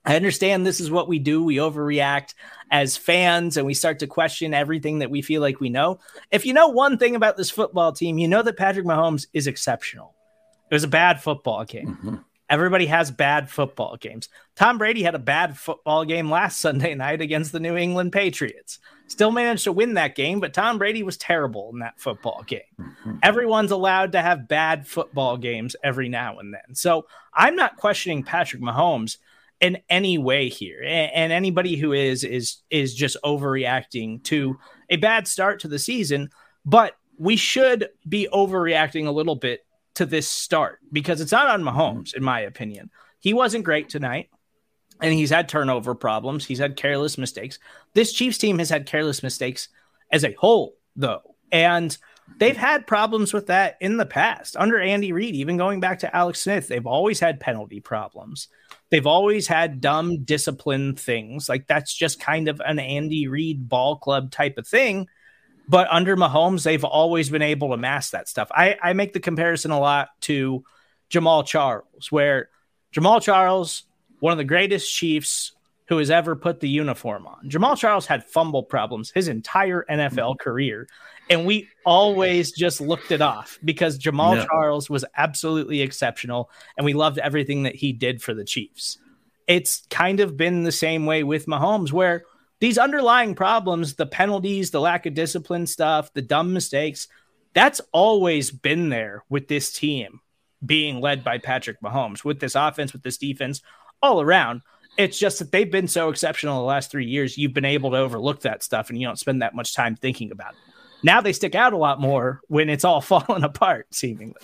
[0.05, 1.43] I understand this is what we do.
[1.43, 2.35] We overreact
[2.71, 6.01] as fans and we start to question everything that we feel like we know.
[6.31, 9.47] If you know one thing about this football team, you know that Patrick Mahomes is
[9.47, 10.15] exceptional.
[10.71, 11.99] It was a bad football game.
[12.03, 12.15] Mm-hmm.
[12.51, 14.29] Everybody has bad football games.
[14.57, 18.81] Tom Brady had a bad football game last Sunday night against the New England Patriots.
[19.07, 22.61] Still managed to win that game, but Tom Brady was terrible in that football game.
[22.79, 23.17] Mm-hmm.
[23.23, 26.75] Everyone's allowed to have bad football games every now and then.
[26.75, 29.17] So I'm not questioning Patrick Mahomes
[29.61, 30.83] in any way here.
[30.83, 34.59] And, anybody who is is is just overreacting to
[34.89, 36.31] a bad start to the season,
[36.65, 41.63] but we should be overreacting a little bit to this start because it's not on
[41.63, 42.91] Mahomes, in my opinion.
[43.19, 44.31] He wasn't great tonight,
[45.01, 46.47] and he's had turnover problems.
[46.47, 47.59] He's had careless mistakes.
[47.95, 49.69] This Chiefs team has had careless mistakes
[50.11, 51.35] as a whole, though.
[51.53, 51.97] And
[52.39, 56.17] they've had problems with that in the past under Andy Reid, even going back to
[56.17, 56.69] Alex Smith.
[56.69, 58.49] They've always had penalty problems.
[58.91, 61.49] They've always had dumb discipline things.
[61.49, 65.09] Like that's just kind of an Andy Reid ball club type of thing.
[65.71, 68.51] But under Mahomes, they've always been able to mask that stuff.
[68.51, 70.65] I, I make the comparison a lot to
[71.13, 72.49] Jamaal Charles, where
[72.93, 73.85] Jamaal Charles,
[74.19, 75.53] one of the greatest Chiefs
[75.87, 77.49] who has ever put the uniform on.
[77.49, 80.43] Jamaal Charles had fumble problems his entire NFL mm-hmm.
[80.43, 80.89] career.
[81.29, 84.47] And we always just looked it off because Jamaal yeah.
[84.47, 86.51] Charles was absolutely exceptional.
[86.77, 88.99] And we loved everything that he did for the Chiefs.
[89.47, 92.25] It's kind of been the same way with Mahomes, where
[92.61, 97.09] these underlying problems, the penalties, the lack of discipline stuff, the dumb mistakes,
[97.55, 100.21] that's always been there with this team
[100.65, 103.63] being led by Patrick Mahomes, with this offense, with this defense,
[104.03, 104.61] all around.
[104.99, 107.97] It's just that they've been so exceptional the last three years, you've been able to
[107.97, 110.59] overlook that stuff and you don't spend that much time thinking about it.
[111.03, 114.41] Now they stick out a lot more when it's all falling apart, seemingly.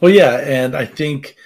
[0.00, 0.36] Well, yeah.
[0.36, 1.36] And I think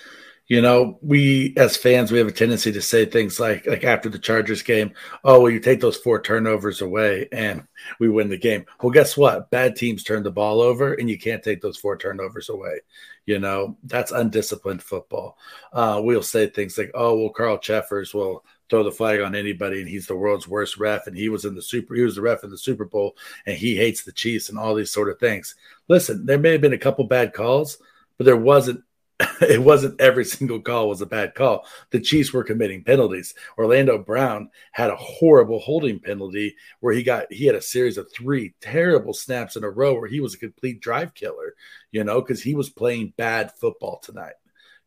[0.46, 4.10] you know, we as fans we have a tendency to say things like like after
[4.10, 4.92] the Chargers game,
[5.24, 7.66] oh well, you take those four turnovers away and
[7.98, 8.66] we win the game.
[8.82, 9.50] Well, guess what?
[9.50, 12.80] Bad teams turn the ball over, and you can't take those four turnovers away.
[13.24, 15.38] You know, that's undisciplined football.
[15.72, 19.80] Uh, we'll say things like, oh well, Carl Cheffers will throw the flag on anybody
[19.80, 22.22] and he's the world's worst ref and he was in the super he was the
[22.22, 23.14] ref in the super bowl
[23.46, 25.54] and he hates the chiefs and all these sort of things
[25.88, 27.76] listen there may have been a couple bad calls
[28.16, 28.82] but there wasn't
[29.40, 31.66] it wasn't every single call was a bad call.
[31.90, 33.34] The Chiefs were committing penalties.
[33.56, 38.10] Orlando Brown had a horrible holding penalty where he got he had a series of
[38.12, 41.54] three terrible snaps in a row where he was a complete drive killer,
[41.92, 44.34] you know, because he was playing bad football tonight,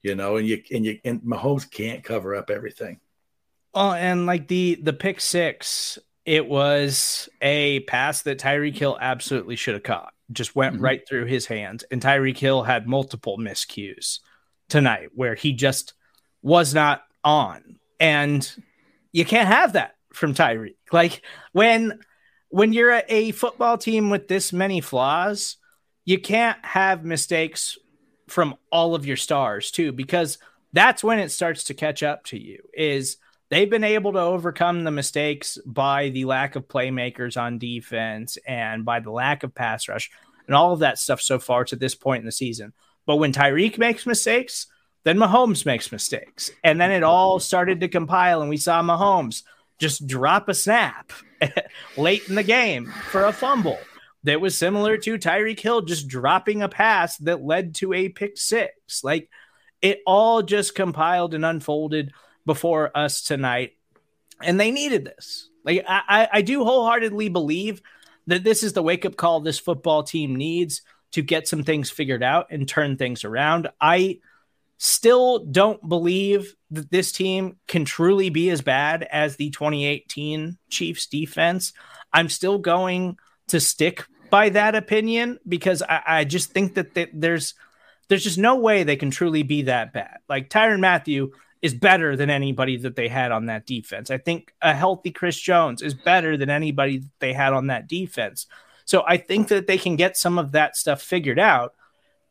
[0.03, 2.99] you know, and you and you and Mahomes can't cover up everything.
[3.73, 9.55] Oh, and like the the pick six, it was a pass that Tyreek Hill absolutely
[9.55, 10.83] should have caught just went mm-hmm.
[10.83, 11.83] right through his hands.
[11.91, 14.19] And Tyreek Hill had multiple miscues
[14.69, 15.93] tonight where he just
[16.41, 17.79] was not on.
[17.99, 18.49] And
[19.11, 20.75] you can't have that from Tyreek.
[20.91, 21.99] Like when
[22.49, 25.57] when you're a, a football team with this many flaws,
[26.05, 27.77] you can't have mistakes
[28.27, 30.37] from all of your stars too, because
[30.73, 32.63] that's when it starts to catch up to you.
[32.73, 33.17] Is
[33.49, 38.85] they've been able to overcome the mistakes by the lack of playmakers on defense and
[38.85, 40.11] by the lack of pass rush
[40.47, 42.73] and all of that stuff so far to this point in the season.
[43.05, 44.67] But when Tyreek makes mistakes,
[45.03, 46.51] then Mahomes makes mistakes.
[46.63, 49.43] And then it all started to compile, and we saw Mahomes
[49.79, 51.11] just drop a snap
[51.97, 53.79] late in the game for a fumble
[54.23, 58.37] that was similar to Tyreek Hill just dropping a pass that led to a pick
[58.37, 59.03] six.
[59.03, 59.29] Like
[59.81, 62.11] it all just compiled and unfolded
[62.47, 63.73] before us tonight.
[64.41, 65.49] And they needed this.
[65.63, 67.81] Like I, I do wholeheartedly believe
[68.25, 70.81] that this is the wake up call this football team needs
[71.11, 73.69] to get some things figured out and turn things around.
[73.79, 74.19] I
[74.77, 81.07] still don't believe that this team can truly be as bad as the 2018 Chiefs
[81.07, 81.73] defense.
[82.13, 87.53] I'm still going to stick by that opinion because I, I just think that there's
[88.09, 90.19] there's just no way they can truly be that bad.
[90.29, 94.11] Like Tyrann Mathieu is better than anybody that they had on that defense.
[94.11, 97.87] I think a healthy Chris Jones is better than anybody that they had on that
[97.87, 98.45] defense.
[98.85, 101.73] So I think that they can get some of that stuff figured out,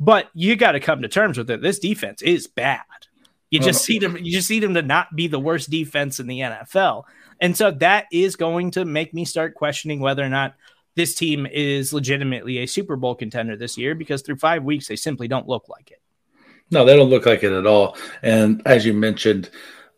[0.01, 1.61] but you got to come to terms with it.
[1.61, 2.81] This defense is bad.
[3.51, 4.17] You just see them.
[4.17, 7.05] You just see them to not be the worst defense in the NFL,
[7.41, 10.57] and so that is going to make me start questioning whether or not
[10.97, 13.95] this team is legitimately a Super Bowl contender this year.
[13.95, 16.03] Because through five weeks, they simply don't look like it.
[16.71, 17.97] No, they don't look like it at all.
[18.23, 19.51] And as you mentioned,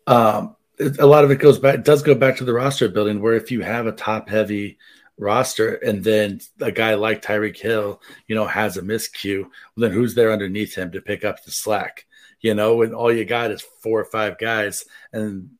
[0.07, 0.55] um,
[0.99, 3.33] a lot of it goes back it does go back to the roster building where
[3.33, 4.77] if you have a top heavy
[5.17, 10.15] roster and then a guy like Tyreek Hill, you know, has a miscue, then who's
[10.15, 12.05] there underneath him to pick up the slack?
[12.39, 15.51] You know, when all you got is four or five guys and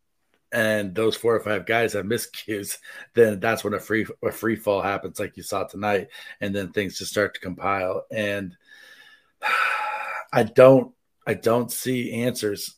[0.51, 2.77] and those four or five guys have miscues,
[3.13, 6.07] then that's when a free a free fall happens like you saw tonight,
[6.41, 8.05] and then things just start to compile.
[8.11, 8.55] And
[10.33, 10.93] I don't
[11.27, 12.75] I don't see answers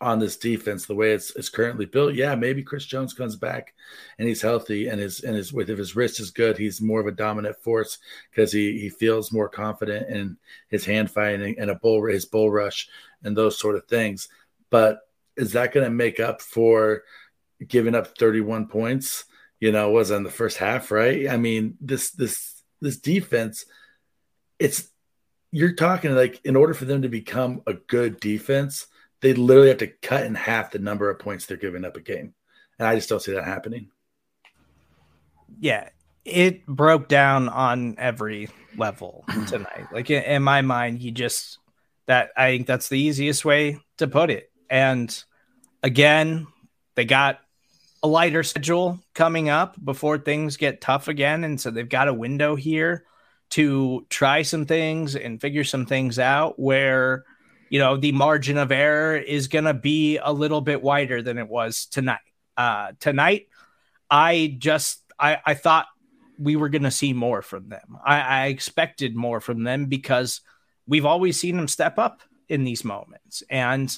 [0.00, 2.14] on this defense the way it's, it's currently built.
[2.14, 3.74] Yeah, maybe Chris Jones comes back
[4.18, 7.00] and he's healthy and his and his with if his wrist is good, he's more
[7.00, 7.98] of a dominant force
[8.30, 10.36] because he he feels more confident in
[10.68, 12.88] his hand fighting and a bull his bull rush
[13.22, 14.28] and those sort of things.
[14.70, 15.00] But
[15.36, 17.02] is that going to make up for
[17.66, 19.24] giving up 31 points?
[19.60, 21.28] You know, was in the first half, right?
[21.28, 23.64] I mean, this this this defense,
[24.58, 24.88] it's
[25.52, 28.86] you're talking like in order for them to become a good defense
[29.22, 32.00] they literally have to cut in half the number of points they're giving up a
[32.00, 32.34] game.
[32.78, 33.88] And I just don't see that happening.
[35.60, 35.88] Yeah,
[36.24, 39.44] it broke down on every level hmm.
[39.46, 39.86] tonight.
[39.92, 41.58] Like in my mind, you just
[42.06, 44.50] that I think that's the easiest way to put it.
[44.68, 45.24] And
[45.84, 46.48] again,
[46.96, 47.38] they got
[48.02, 51.44] a lighter schedule coming up before things get tough again.
[51.44, 53.04] And so they've got a window here
[53.52, 57.24] to try some things and figure some things out where
[57.68, 61.38] you know the margin of error is going to be a little bit wider than
[61.38, 62.20] it was tonight.
[62.56, 63.48] Uh, tonight,
[64.10, 65.86] I just I, I thought
[66.38, 67.98] we were going to see more from them.
[68.04, 70.40] I, I expected more from them because
[70.86, 73.94] we've always seen them step up in these moments, and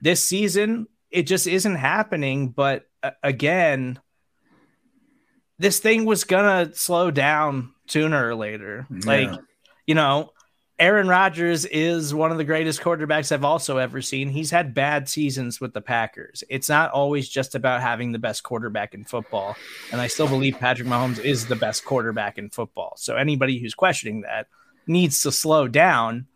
[0.00, 2.50] this season it just isn't happening.
[2.50, 3.98] But uh, again,
[5.58, 8.86] this thing was gonna slow down sooner or later.
[8.90, 8.98] Yeah.
[9.04, 9.40] Like,
[9.86, 10.30] you know,
[10.78, 14.28] Aaron Rodgers is one of the greatest quarterbacks I've also ever seen.
[14.28, 16.42] He's had bad seasons with the Packers.
[16.48, 19.56] It's not always just about having the best quarterback in football.
[19.92, 22.94] And I still believe Patrick Mahomes is the best quarterback in football.
[22.96, 24.48] So anybody who's questioning that
[24.86, 26.26] needs to slow down.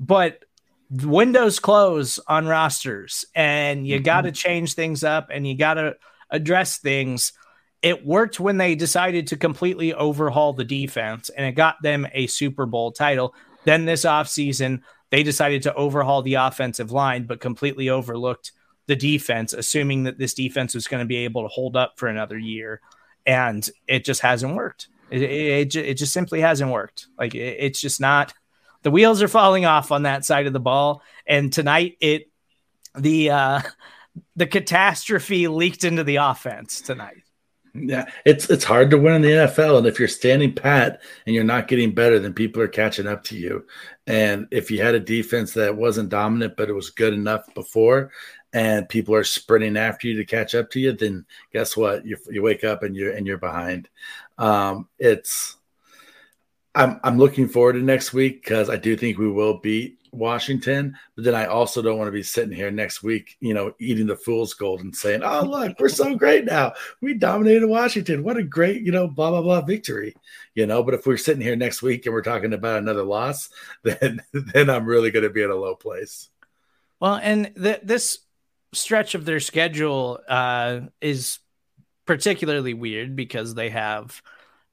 [0.00, 0.44] But
[0.90, 4.04] windows close on rosters and you mm-hmm.
[4.04, 5.96] got to change things up and you got to
[6.30, 7.32] address things.
[7.82, 12.26] It worked when they decided to completely overhaul the defense and it got them a
[12.26, 13.34] Super Bowl title.
[13.64, 18.52] Then this offseason, they decided to overhaul the offensive line, but completely overlooked
[18.86, 22.08] the defense, assuming that this defense was going to be able to hold up for
[22.08, 22.80] another year.
[23.24, 24.88] And it just hasn't worked.
[25.10, 27.06] It, it, it just simply hasn't worked.
[27.18, 28.34] Like it, it's just not,
[28.82, 31.02] the wheels are falling off on that side of the ball.
[31.26, 32.30] And tonight, it,
[32.94, 33.60] the, uh,
[34.36, 37.22] the catastrophe leaked into the offense tonight.
[37.74, 41.34] Yeah, it's it's hard to win in the NFL, and if you're standing pat and
[41.34, 43.64] you're not getting better, then people are catching up to you.
[44.06, 48.10] And if you had a defense that wasn't dominant but it was good enough before,
[48.52, 52.04] and people are sprinting after you to catch up to you, then guess what?
[52.04, 53.88] You you wake up and you're and you're behind.
[54.36, 55.56] Um, it's
[56.74, 60.96] I'm I'm looking forward to next week because I do think we will beat Washington,
[61.14, 64.06] but then I also don't want to be sitting here next week, you know, eating
[64.06, 66.72] the fool's gold and saying, "Oh, look, we're so great now.
[67.00, 68.22] We dominated Washington.
[68.22, 70.14] What a great, you know, blah blah blah victory."
[70.54, 73.50] You know, but if we're sitting here next week and we're talking about another loss,
[73.82, 76.28] then then I'm really going to be at a low place.
[77.00, 78.18] Well, and th- this
[78.72, 81.38] stretch of their schedule uh, is
[82.06, 84.22] particularly weird because they have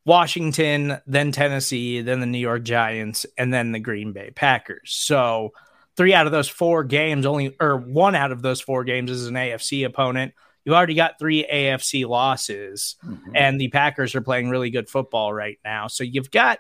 [0.08, 4.94] Washington, then Tennessee, then the New York Giants, and then the Green Bay Packers.
[4.94, 5.52] So
[5.98, 9.28] three out of those four games, only or one out of those four games is
[9.28, 10.34] an AFC opponent.
[10.64, 13.36] You've already got three AFC losses, mm-hmm.
[13.36, 15.88] and the Packers are playing really good football right now.
[15.88, 16.60] So you've got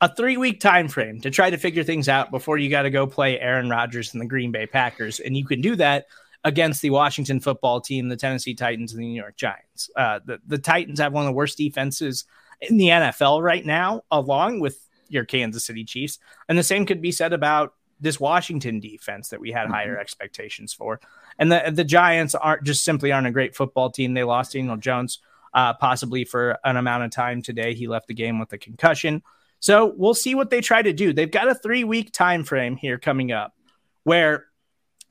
[0.00, 2.90] a three week time frame to try to figure things out before you got to
[2.90, 6.06] go play Aaron Rodgers and the Green Bay Packers, and you can do that
[6.44, 9.90] against the Washington football team, the Tennessee Titans, and the New York Giants.
[9.96, 12.24] Uh, the, the Titans have one of the worst defenses
[12.68, 16.18] in the NFL right now, along with your Kansas City Chiefs.
[16.48, 19.74] And the same could be said about this Washington defense that we had mm-hmm.
[19.74, 21.00] higher expectations for.
[21.38, 24.14] And the the Giants aren't just simply aren't a great football team.
[24.14, 25.20] They lost Daniel Jones
[25.52, 27.74] uh, possibly for an amount of time today.
[27.74, 29.22] He left the game with a concussion.
[29.60, 31.12] So we'll see what they try to do.
[31.12, 33.54] They've got a three week time frame here coming up
[34.02, 34.46] where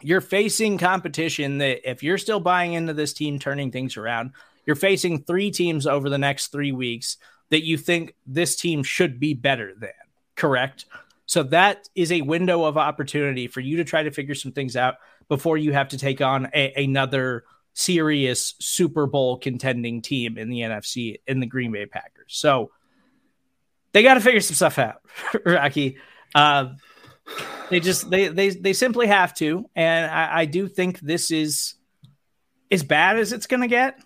[0.02, 4.32] you're facing competition that if you're still buying into this team turning things around,
[4.66, 7.18] you're facing three teams over the next three weeks
[7.50, 9.92] that you think this team should be better than,
[10.36, 10.86] correct?
[11.26, 14.76] So that is a window of opportunity for you to try to figure some things
[14.76, 14.96] out
[15.30, 20.60] before you have to take on a, another serious Super Bowl contending team in the
[20.60, 22.34] NFC in the Green Bay Packers.
[22.36, 22.72] So
[23.92, 25.02] they got to figure some stuff out,
[25.46, 25.98] Rocky.
[26.36, 26.74] Uh,
[27.70, 31.76] they just they they they simply have to, and I, I do think this is
[32.70, 34.00] as bad as it's going to get.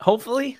[0.00, 0.58] Hopefully,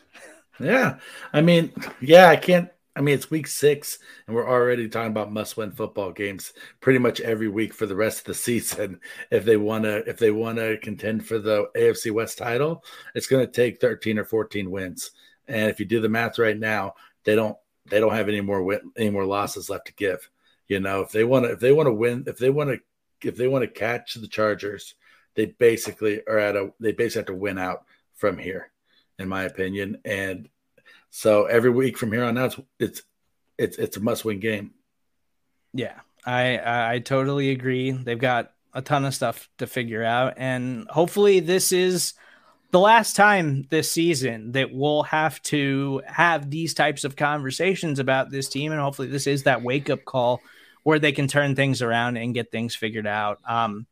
[0.62, 0.98] yeah.
[1.32, 2.68] I mean, yeah, I can't.
[2.94, 7.22] I mean, it's week six, and we're already talking about must-win football games pretty much
[7.22, 9.00] every week for the rest of the season.
[9.30, 12.84] If they want to, if they want to contend for the AFC West title,
[13.14, 15.12] it's going to take thirteen or fourteen wins.
[15.48, 16.94] And if you do the math right now,
[17.24, 17.56] they don't
[17.86, 20.28] they don't have any more win, any more losses left to give.
[20.68, 23.28] You know, if they want to, if they want to win, if they want to
[23.28, 24.94] if they want to catch the Chargers,
[25.34, 27.84] they basically are at a they basically have to win out
[28.14, 28.70] from here,
[29.18, 29.98] in my opinion.
[30.04, 30.48] And
[31.14, 33.02] so every week from here on out, it's
[33.58, 34.72] it's it's a must win game.
[35.74, 37.90] Yeah, I I totally agree.
[37.90, 42.14] They've got a ton of stuff to figure out, and hopefully this is
[42.70, 48.30] the last time this season that we'll have to have these types of conversations about
[48.30, 50.40] this team, and hopefully this is that wake up call
[50.82, 53.38] where they can turn things around and get things figured out.
[53.46, 53.86] Um,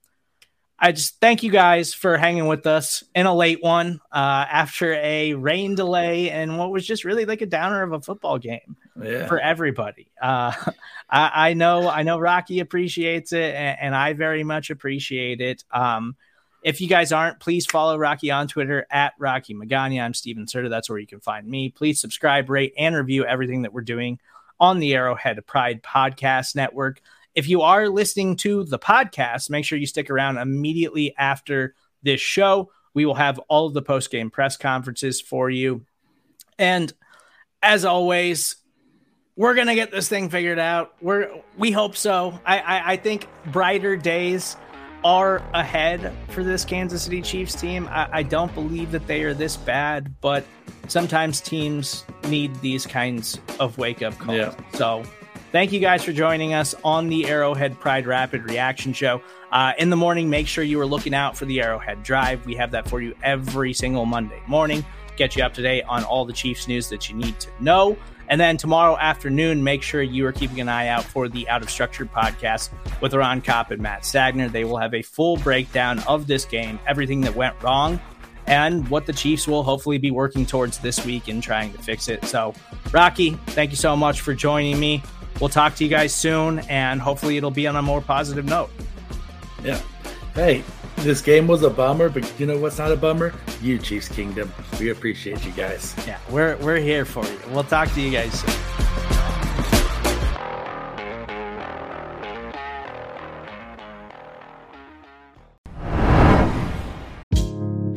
[0.82, 4.94] I just thank you guys for hanging with us in a late one uh, after
[4.94, 8.76] a rain delay and what was just really like a downer of a football game
[9.00, 9.26] yeah.
[9.26, 10.10] for everybody.
[10.20, 10.52] Uh,
[11.10, 15.64] I, I, know, I know Rocky appreciates it, and, and I very much appreciate it.
[15.70, 16.16] Um,
[16.62, 20.02] if you guys aren't, please follow Rocky on Twitter at Rocky Magana.
[20.02, 20.70] I'm Stephen Serda.
[20.70, 21.68] That's where you can find me.
[21.68, 24.18] Please subscribe, rate, and review everything that we're doing
[24.58, 27.00] on the Arrowhead Pride Podcast Network.
[27.34, 32.20] If you are listening to the podcast, make sure you stick around immediately after this
[32.20, 32.70] show.
[32.94, 35.84] We will have all of the post game press conferences for you.
[36.58, 36.92] And
[37.62, 38.56] as always,
[39.36, 40.94] we're gonna get this thing figured out.
[41.00, 42.38] We're we hope so.
[42.44, 44.56] I, I, I think brighter days
[45.04, 47.88] are ahead for this Kansas City Chiefs team.
[47.90, 50.44] I, I don't believe that they are this bad, but
[50.88, 54.36] sometimes teams need these kinds of wake up calls.
[54.36, 54.54] Yeah.
[54.74, 55.02] So
[55.52, 59.20] Thank you guys for joining us on the Arrowhead Pride Rapid Reaction Show.
[59.50, 62.46] Uh, in the morning, make sure you are looking out for the Arrowhead Drive.
[62.46, 64.86] We have that for you every single Monday morning.
[65.16, 67.96] Get you up to date on all the Chiefs news that you need to know.
[68.28, 71.62] And then tomorrow afternoon, make sure you are keeping an eye out for the Out
[71.62, 72.70] of Structure podcast
[73.00, 74.52] with Ron Kopp and Matt Stagner.
[74.52, 78.00] They will have a full breakdown of this game, everything that went wrong,
[78.46, 82.06] and what the Chiefs will hopefully be working towards this week in trying to fix
[82.06, 82.24] it.
[82.24, 82.54] So,
[82.92, 85.02] Rocky, thank you so much for joining me.
[85.38, 88.70] We'll talk to you guys soon, and hopefully it'll be on a more positive note.
[89.62, 89.80] Yeah.
[90.34, 90.64] Hey,
[90.98, 93.32] this game was a bummer, but you know what's not a bummer?
[93.62, 94.52] You, Chiefs Kingdom.
[94.78, 95.94] We appreciate you guys.
[96.06, 97.38] Yeah, we're we're here for you.
[97.50, 98.89] We'll talk to you guys soon.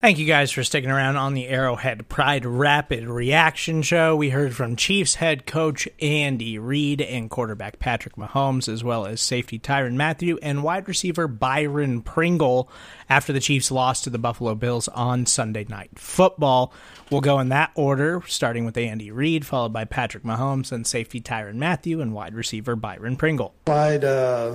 [0.00, 4.16] Thank you guys for sticking around on the Arrowhead Pride Rapid Reaction Show.
[4.16, 9.20] We heard from Chiefs head coach Andy Reid and quarterback Patrick Mahomes, as well as
[9.20, 12.68] safety Tyrann Mathieu and wide receiver Byron Pringle
[13.08, 16.72] after the Chiefs lost to the Buffalo Bills on Sunday Night Football.
[17.10, 21.20] We'll go in that order, starting with Andy Reid, followed by Patrick Mahomes, and safety
[21.20, 23.54] Tyrann Mathieu and wide receiver Byron Pringle.
[23.66, 24.54] Clyde uh,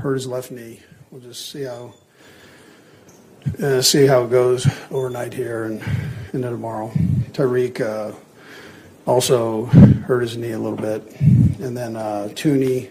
[0.00, 0.82] hurt his left knee.
[1.10, 1.94] We'll just see how
[3.62, 5.82] uh, see how it goes overnight here and
[6.32, 6.90] into tomorrow.
[7.32, 8.14] Tyreek uh,
[9.06, 12.90] also hurt his knee a little bit, and then uh, Thuney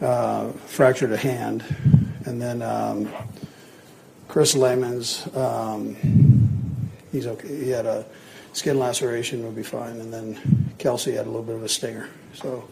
[0.00, 1.64] uh, fractured a hand,
[2.26, 3.08] and then um,
[4.28, 5.96] Chris Lammons um,
[7.12, 7.48] he's okay.
[7.48, 8.06] He had a
[8.52, 10.34] skin laceration, will be fine, and then
[10.78, 12.08] Kelce had a little bit of a stinger.
[12.34, 12.68] So,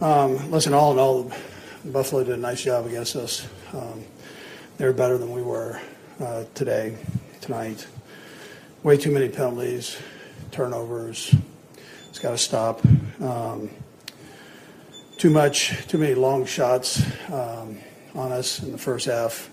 [0.00, 1.32] um, listen, all in all,
[1.84, 3.46] Buffalo did a nice job against us.
[3.72, 4.04] Um,
[4.78, 5.80] they were better than we were
[6.20, 6.96] uh, today,
[7.40, 7.86] tonight.
[8.82, 9.98] Way too many penalties,
[10.50, 11.34] turnovers.
[12.08, 12.84] It's got to stop.
[13.20, 13.70] Um,
[15.16, 17.78] too much, too many long shots um,
[18.14, 19.50] on us in the first half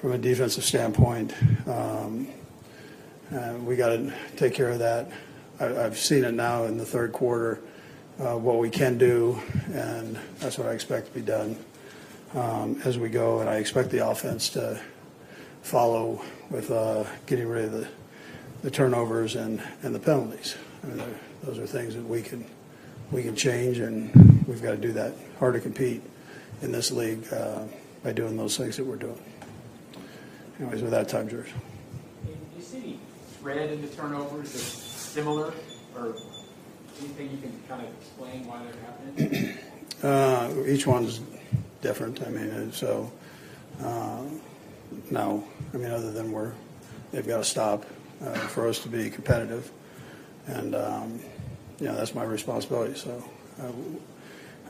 [0.00, 1.34] from a defensive standpoint.
[1.66, 2.28] Um,
[3.30, 5.10] and we got to take care of that.
[5.58, 7.60] I, have seen it now in the third quarter,
[8.20, 9.40] uh, what we can do,
[9.72, 11.56] and that's what I expect to be done
[12.34, 13.40] um, as we go.
[13.40, 14.80] And I expect the offense to
[15.66, 17.88] follow with uh, getting rid of the,
[18.62, 20.56] the turnovers and, and the penalties.
[20.84, 21.02] I mean,
[21.42, 22.44] those are things that we can
[23.10, 25.14] we can change, and we've got to do that.
[25.38, 26.02] Hard to compete
[26.62, 27.64] in this league uh,
[28.04, 29.20] by doing those things that we're doing.
[30.60, 31.52] Anyways, with that time, George.
[32.24, 33.00] Do you see any
[33.40, 35.52] thread in the turnovers that's similar,
[35.96, 36.14] or
[37.00, 39.58] anything you can kind of explain why they're happening?
[40.02, 41.20] Uh, each one's
[41.80, 42.24] different.
[42.26, 43.10] I mean, so
[43.82, 44.22] uh,
[45.10, 45.46] no.
[45.74, 46.52] I mean, other than we're
[47.12, 47.84] they've got to stop
[48.24, 49.70] uh, for us to be competitive,
[50.46, 51.20] and um,
[51.78, 52.94] you know that's my responsibility.
[52.94, 53.22] So
[53.62, 53.66] uh,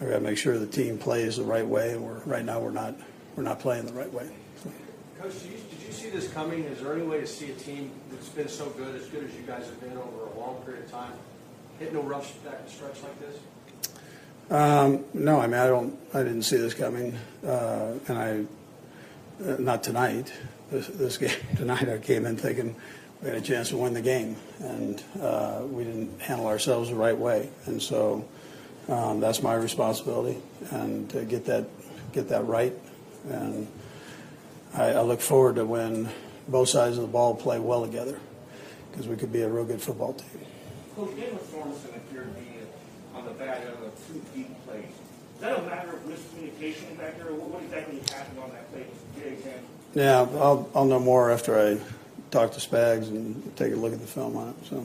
[0.01, 2.61] I've got to make sure the team plays the right way, and we're right now
[2.61, 2.95] we're not
[3.37, 4.29] we're not playing the right way.
[4.63, 4.73] So.
[5.21, 6.65] Coach, did you, did you see this coming?
[6.65, 9.35] Is there any way to see a team that's been so good, as good as
[9.35, 11.13] you guys have been over a long period of time,
[11.79, 12.27] hitting a rough
[12.67, 13.39] stretch like this?
[14.49, 15.99] Um, no, I mean I don't.
[16.15, 18.45] I didn't see this coming, uh, and I
[19.39, 20.33] not tonight.
[20.71, 22.77] This, this game tonight, I came in thinking
[23.23, 26.97] we had a chance to win the game, and uh, we didn't handle ourselves the
[26.97, 28.27] right way, and so
[28.89, 30.39] um, that's my responsibility,
[30.71, 31.67] and to get that
[32.13, 32.73] get that right,
[33.29, 33.67] and
[34.75, 36.11] I, I look forward to when
[36.49, 38.21] both sides of the ball play well together,
[38.91, 40.29] because we could be a real good football team.
[40.97, 42.47] Appeared to be
[43.15, 44.85] on the of two deep plays.
[45.37, 48.87] Is that a matter of miscommunication back there, or what exactly happened on that play?
[49.95, 51.79] Yeah, I'll, I'll know more after I
[52.31, 54.55] talk to Spags and take a look at the film on it.
[54.69, 54.77] So.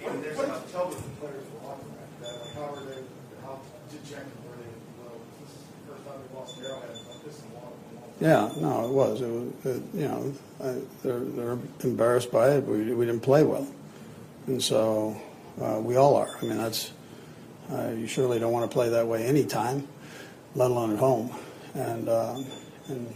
[0.00, 2.40] What, what tell the players were walking back that?
[2.40, 3.00] Like how were they?
[3.42, 3.58] How
[3.90, 4.72] dejected were they?
[5.00, 7.72] Well, this is the first time they've lost Arrowhead like this in a while.
[8.20, 9.20] Yeah, no, it was.
[9.20, 12.64] It was, it, you know, I, they're they're embarrassed by it.
[12.64, 13.66] We we didn't play well,
[14.46, 15.18] and so
[15.60, 16.36] uh, we all are.
[16.40, 16.92] I mean, that's
[17.72, 19.86] uh, you surely don't want to play that way anytime,
[20.54, 21.30] let alone at home,
[21.74, 22.46] and um,
[22.88, 23.14] and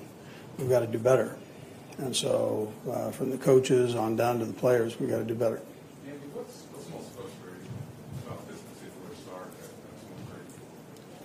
[0.59, 1.37] we've got to do better.
[1.99, 5.35] And so, uh, from the coaches on down to the players, we've got to do
[5.35, 5.61] better.
[6.07, 7.69] Andy, what's, what's most frustrating
[8.27, 9.53] about this particular start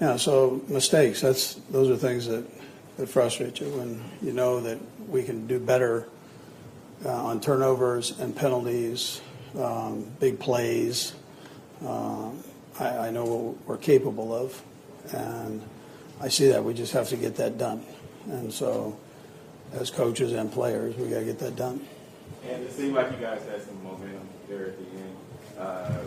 [0.01, 2.45] Yeah, so mistakes, that's, those are things that,
[2.97, 6.09] that frustrate you when you know that we can do better
[7.05, 9.21] uh, on turnovers and penalties,
[9.57, 11.13] um, big plays.
[11.85, 12.43] Um,
[12.79, 14.61] I, I know what we're capable of,
[15.13, 15.61] and
[16.21, 16.63] I see that.
[16.63, 17.83] We just have to get that done.
[18.27, 18.97] And so,
[19.73, 21.85] as coaches and players, we got to get that done.
[22.43, 25.17] And it seemed like you guys had some momentum there at the end,
[25.57, 25.97] uh,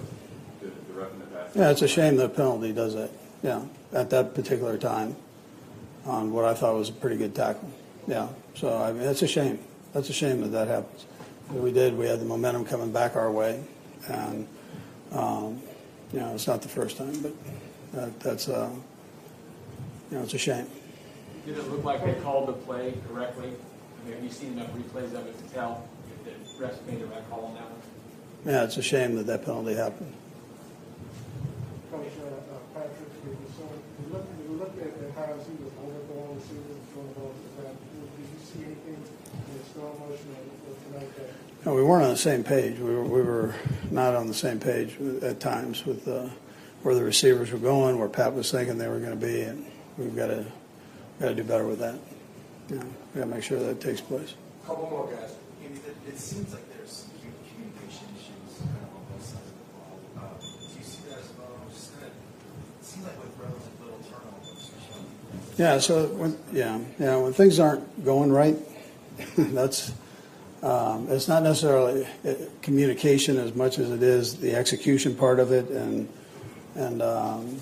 [0.61, 1.51] the, the roughing the pass.
[1.55, 3.11] Yeah, it's a shame the penalty does that.
[3.43, 3.63] Yeah,
[3.93, 5.17] at that particular time,
[6.05, 7.71] on what I thought was a pretty good tackle.
[8.07, 9.59] Yeah, so I mean, that's a shame.
[9.93, 11.07] That's a shame that that happens.
[11.51, 11.97] We did.
[11.97, 13.63] We had the momentum coming back our way,
[14.09, 14.47] and
[15.13, 15.63] um,
[16.13, 17.33] you know, it's not the first time, but
[17.93, 18.71] that, that's uh,
[20.11, 20.67] you know, it's a shame.
[21.45, 23.49] Did it look like they called the play correctly?
[23.49, 27.01] I mean, have you seen enough replays of it to tell if the refs made
[27.01, 27.81] the right call on that one?
[28.47, 30.13] Yeah, it's a shame that that penalty happened.
[31.91, 33.09] Coach uh, uh, Patrick,
[33.57, 36.37] so you look, you look at, at how he was holding the ball,
[36.93, 37.77] throwing the ball to the back.
[37.77, 41.48] Did you see anything in the slow motion of, of tonight that?
[41.65, 42.79] No, we weren't on the same page.
[42.79, 43.55] We were, we were
[43.91, 46.29] not on the same page at times with uh,
[46.83, 49.67] where the receivers were going, where Pat was thinking they were going to be, and
[49.97, 50.47] we've got to
[51.19, 51.99] got to do better with that.
[52.71, 54.35] You know, we got to make sure that takes place.
[54.63, 55.35] A Couple more guys.
[55.65, 57.11] Andy, it, it seems like there's some
[57.51, 59.99] communication issues kind of on both sides of the ball.
[60.17, 61.59] Um, do you see that as well?
[61.73, 62.13] Just kind of,
[62.81, 64.71] it seems like with relative little turnovers.
[65.59, 65.79] Yeah.
[65.81, 68.57] So when yeah yeah when things aren't going right,
[69.37, 69.93] that's
[70.63, 75.53] um, it's not necessarily uh, communication as much as it is the execution part of
[75.53, 76.09] it and
[76.75, 77.61] and um,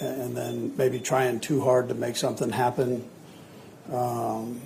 [0.00, 3.08] and then maybe trying too hard to make something happen.
[3.92, 4.60] Um,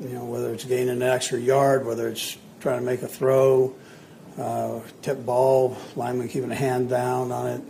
[0.00, 3.74] you know, whether it's gaining an extra yard, whether it's trying to make a throw,
[4.38, 7.62] uh, tip ball, lineman keeping a hand down on it,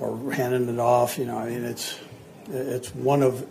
[0.00, 1.18] or handing it off.
[1.18, 1.98] You know, I mean, it's
[2.50, 3.46] it's one of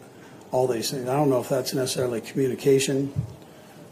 [0.51, 1.07] all these things.
[1.07, 3.13] I don't know if that's necessarily communication,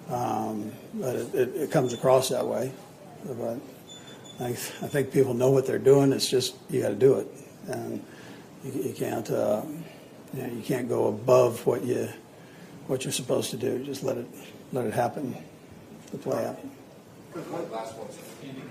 [0.10, 2.72] um, but it, it, it, comes across that way.
[3.26, 3.60] But
[4.40, 6.14] I, I think people know what they're doing.
[6.14, 7.28] It's just you got to do it,
[7.68, 8.04] and
[8.64, 9.64] you, you can't uh,
[10.34, 12.10] you, know, you can't go above what you
[12.88, 13.84] what you're supposed to do.
[13.84, 14.28] Just let it
[14.72, 15.36] let it happen.
[16.12, 16.46] The play.
[17.36, 18.08] One last one.
[18.08, 18.64] Did you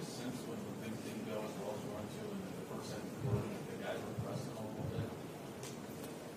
[0.00, 4.58] just sense when things didn't go as well as the first the guys were pressing
[4.58, 5.06] a little bit?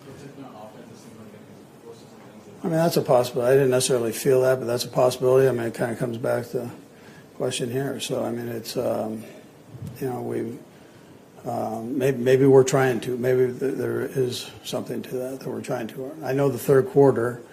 [0.06, 2.55] Particularly on offense, it seemed like it was forces and things.
[2.66, 3.52] I mean, that's a possibility.
[3.52, 5.48] I didn't necessarily feel that, but that's a possibility.
[5.48, 6.72] I mean, it kind of comes back to the
[7.36, 8.00] question here.
[8.00, 9.24] So, I mean, it's, um,
[10.02, 10.58] you know, we
[11.48, 13.16] um, maybe, maybe we're trying to.
[13.18, 16.12] Maybe th- there is something to that that we're trying to.
[16.24, 17.44] I know the third quarter,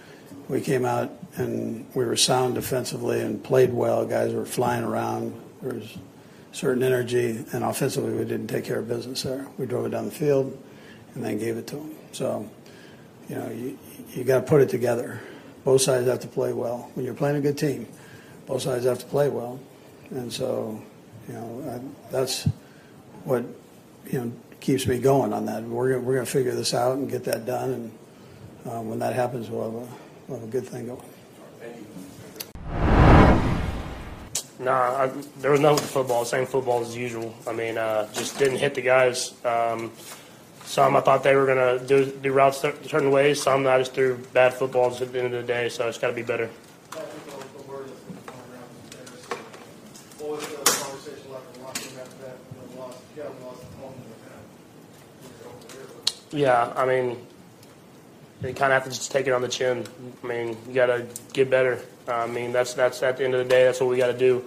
[0.48, 4.06] we came out and we were sound defensively and played well.
[4.06, 5.38] Guys were flying around.
[5.60, 5.98] There was
[6.52, 9.46] certain energy, and offensively, we didn't take care of business there.
[9.58, 10.56] We drove it down the field
[11.14, 11.94] and then gave it to them.
[12.12, 12.48] So,
[13.32, 13.78] you know, you,
[14.12, 15.18] you got to put it together.
[15.64, 16.90] Both sides have to play well.
[16.92, 17.88] When you're playing a good team,
[18.46, 19.58] both sides have to play well.
[20.10, 20.82] And so,
[21.26, 22.44] you know, I, that's
[23.24, 23.44] what,
[24.10, 25.62] you know, keeps me going on that.
[25.62, 27.70] We're gonna, we're going to figure this out and get that done.
[27.72, 29.94] And um, when that happens, we'll have, a,
[30.28, 31.00] we'll have a good thing going.
[34.58, 36.26] Nah, I, there was nothing football.
[36.26, 37.34] Same football as usual.
[37.48, 39.32] I mean, uh, just didn't hit the guys.
[39.42, 39.90] Um,
[40.64, 43.42] some I thought they were gonna do do routes cer- certain ways.
[43.42, 45.68] Some I just threw bad footballs at the end of the day.
[45.68, 46.48] So it's got to be better.
[56.34, 57.26] Yeah, I mean,
[58.42, 59.84] you kind of have to just take it on the chin.
[60.24, 61.78] I mean, you got to get better.
[62.08, 64.18] I mean, that's that's at the end of the day, that's what we got to
[64.18, 64.42] do.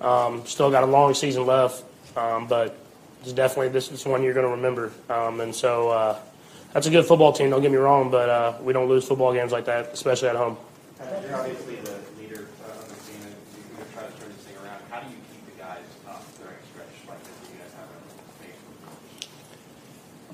[0.00, 1.82] Um, still got a long season left,
[2.16, 2.76] um, but
[3.20, 4.92] it's definitely this is one you're going to remember.
[5.08, 6.18] Um, and so uh,
[6.72, 7.50] that's a good football team.
[7.50, 10.36] Don't get me wrong, but uh, we don't lose football games like that, especially at
[10.36, 10.56] home.
[10.98, 14.28] You're obviously the leader uh, on the team, and you're going to try to turn
[14.28, 14.80] this thing around.
[14.90, 17.72] How do you keep the guys up during a stretch like this that you guys
[17.74, 17.88] have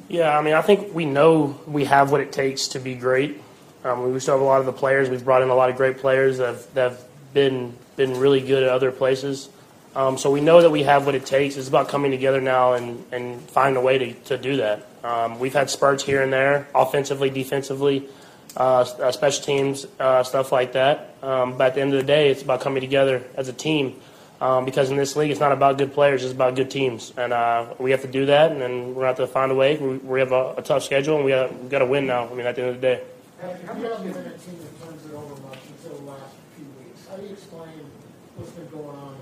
[0.08, 2.94] in Yeah, I mean, I think we know we have what it takes to be
[2.94, 3.40] great.
[3.84, 5.08] Um, we still have a lot of the players.
[5.08, 8.40] We've brought in a lot of great players that have, that have been been really
[8.40, 9.48] good at other places.
[9.96, 11.56] Um, so we know that we have what it takes.
[11.56, 14.86] It's about coming together now and, and finding a way to, to do that.
[15.02, 18.06] Um, we've had spurts here and there, offensively, defensively,
[18.58, 21.14] uh, uh, special teams, uh, stuff like that.
[21.22, 23.98] Um, but at the end of the day, it's about coming together as a team.
[24.38, 27.32] Um, because in this league, it's not about good players; it's about good teams, and
[27.32, 28.52] uh, we have to do that.
[28.52, 29.78] And then we're going to have to find a way.
[29.78, 32.28] We, we have a, a tough schedule, and we got we to win now.
[32.28, 33.02] I mean, at the end of the day.
[33.40, 36.34] How do you have been a team that turns it over much until the last
[36.54, 37.08] few weeks?
[37.08, 37.80] How do you explain
[38.36, 39.15] what's been going on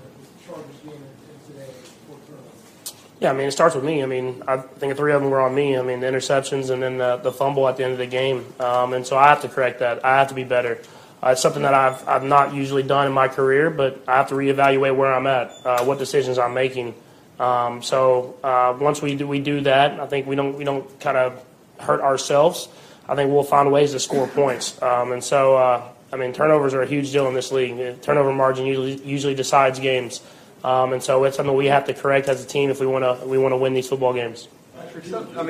[0.45, 1.71] today,
[2.07, 2.93] four turnovers?
[3.19, 4.03] Yeah, I mean, it starts with me.
[4.03, 5.77] I mean, I think three of them were on me.
[5.77, 8.45] I mean, the interceptions and then the, the fumble at the end of the game.
[8.59, 10.05] Um, and so I have to correct that.
[10.05, 10.79] I have to be better.
[11.23, 14.29] Uh, it's something that I've, I've not usually done in my career, but I have
[14.29, 16.93] to reevaluate where I'm at, uh, what decisions I'm making.
[17.39, 20.99] Um, so uh, once we do, we do that, I think we don't we don't
[20.99, 21.43] kind of
[21.79, 22.69] hurt ourselves.
[23.09, 24.81] I think we'll find ways to score points.
[24.81, 25.83] Um, and so, uh,
[26.13, 28.01] I mean, turnovers are a huge deal in this league.
[28.01, 30.21] Turnover margin usually usually decides games.
[30.65, 33.03] Um, and so it's something we have to correct as a team if we want
[33.05, 34.47] to we want to win these football games.
[34.75, 35.45] I mean, There's a few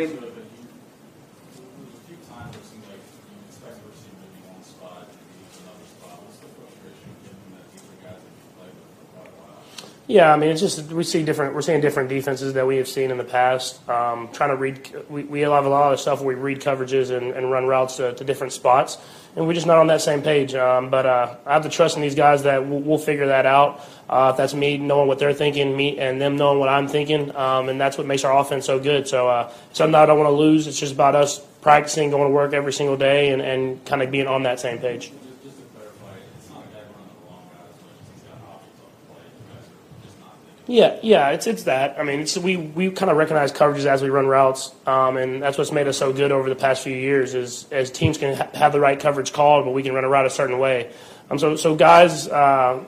[2.27, 5.55] times where it seems like you expect to receive maybe one spot, and you use
[5.63, 6.19] another spot.
[6.19, 9.39] What's the frustration given that these are guys that you played with for quite a
[9.39, 9.63] while?
[10.07, 11.55] Yeah, I mean, it's just we see different.
[11.55, 13.87] We're seeing different defenses that we have seen in the past.
[13.89, 17.09] Um, trying to read, we, we have a lot of stuff where we read coverages
[17.09, 18.99] and, and run routes to, to different spots,
[19.35, 20.53] and we're just not on that same page.
[20.53, 23.47] Um, but uh, I have to trust in these guys that we'll, we'll figure that
[23.47, 23.81] out.
[24.07, 27.35] Uh, if that's me knowing what they're thinking, me and them knowing what I'm thinking,
[27.35, 29.07] um, and that's what makes our offense so good.
[29.07, 30.67] So uh, something I don't want to lose.
[30.67, 34.11] It's just about us practicing, going to work every single day, and, and kind of
[34.11, 35.09] being on that same page.
[35.09, 38.13] Just, just to clarify, it's not a guy running the long guy as much as
[38.13, 39.25] he's got options on the play.
[39.25, 40.54] You guys are just not thinking.
[40.67, 41.99] Yeah, yeah, it's it's that.
[41.99, 45.41] I mean, it's, we we kind of recognize coverages as we run routes, um, and
[45.41, 47.35] that's what's made us so good over the past few years.
[47.35, 50.09] Is as teams can ha- have the right coverage called, but we can run a
[50.09, 50.91] route a certain way.
[51.29, 52.31] Um, so so guys, uh,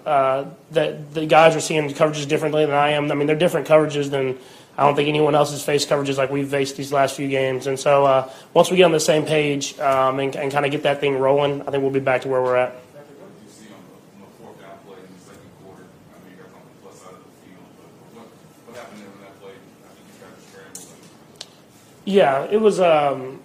[0.06, 3.12] uh, that the guys are seeing coverages differently than I am.
[3.12, 4.38] I mean, they're different coverages than
[4.78, 7.66] I don't think anyone else has faced coverages like we've faced these last few games.
[7.68, 10.72] And so uh, once we get on the same page um, and, and kind of
[10.72, 12.74] get that thing rolling, I think we'll be back to where we're at.
[12.74, 12.86] What
[13.34, 15.82] did you see on the, on the fourth down play in the second quarter?
[16.14, 18.30] I know you guys on the plus side of the field, but what,
[18.70, 19.58] what happened there when that play?
[19.58, 20.94] I think you guys scrambled.
[20.94, 22.80] And, Yeah, it was.
[22.80, 23.41] Um,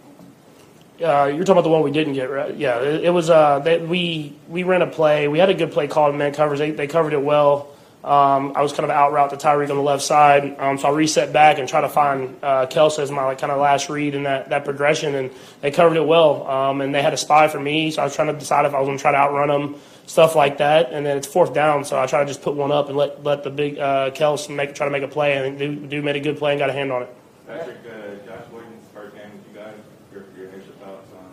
[1.02, 2.56] uh, you're talking about the one we didn't get right.
[2.56, 3.28] Yeah, it, it was.
[3.28, 5.26] Uh, they, we we ran a play.
[5.26, 6.60] We had a good play called man covers.
[6.60, 7.74] They, they covered it well.
[8.04, 10.88] Um, I was kind of out route to Tyreek on the left side, um, so
[10.88, 13.88] I reset back and try to find uh, Kelce as my like, kind of last
[13.88, 16.48] read in that, that progression, and they covered it well.
[16.48, 18.74] Um, and they had a spy for me, so I was trying to decide if
[18.74, 20.92] I was going to try to outrun them, stuff like that.
[20.92, 23.24] And then it's fourth down, so I try to just put one up and let
[23.24, 26.16] let the big uh, Kels make try to make a play, and do do made
[26.16, 27.16] a good play and got a hand on it.
[27.53, 29.74] Patrick, uh, Josh Williams, first game with you guys.
[30.12, 31.24] Your, your initial thoughts on,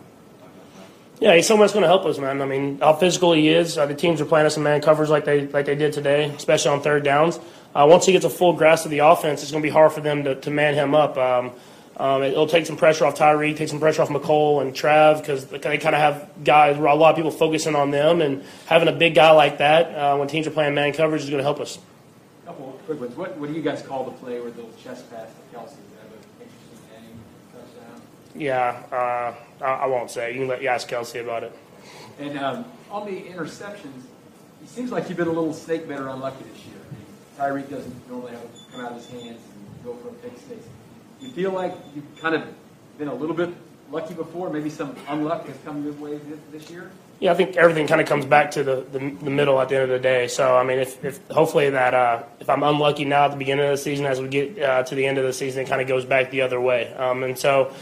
[0.42, 1.20] on this?
[1.20, 2.40] Yeah, he's someone that's going to help us, man.
[2.40, 3.76] I mean, how physical he is.
[3.78, 6.24] Uh, the teams are playing us in man covers like they like they did today,
[6.24, 7.38] especially on third downs.
[7.74, 9.92] Uh, once he gets a full grasp of the offense, it's going to be hard
[9.92, 11.16] for them to, to man him up.
[11.16, 11.52] Um,
[11.96, 15.44] um, it'll take some pressure off Tyree, take some pressure off Mecole and Trav because
[15.46, 18.88] they kind of have guys where a lot of people focusing on them, and having
[18.88, 21.44] a big guy like that uh, when teams are playing man coverage is going to
[21.44, 21.78] help us.
[22.42, 23.14] A couple of quick ones.
[23.16, 25.72] What, what do you guys call the play where the chest pass to Kelce?
[25.72, 27.20] Is that an interesting game
[27.52, 28.00] touchdown?
[28.34, 30.32] Yeah, uh, I, I won't say.
[30.32, 31.56] You can let you ask Kelce about it.
[32.18, 34.04] And um, on the interceptions,
[34.62, 36.76] it seems like you've been a little snake bit or unlucky this year.
[37.38, 40.64] Tyreek doesn't normally have come out of his hands and go for a pick six.
[41.20, 42.44] You feel like you've kind of
[42.98, 43.50] been a little bit
[43.90, 44.50] lucky before.
[44.50, 46.90] Maybe some unluck has come your way this, this year.
[47.18, 49.76] Yeah, I think everything kind of comes back to the, the, the middle at the
[49.76, 50.26] end of the day.
[50.26, 53.66] So, I mean, if, if hopefully that uh, if I'm unlucky now at the beginning
[53.66, 55.82] of the season, as we get uh, to the end of the season, it kind
[55.82, 56.92] of goes back the other way.
[56.94, 57.74] Um, and so,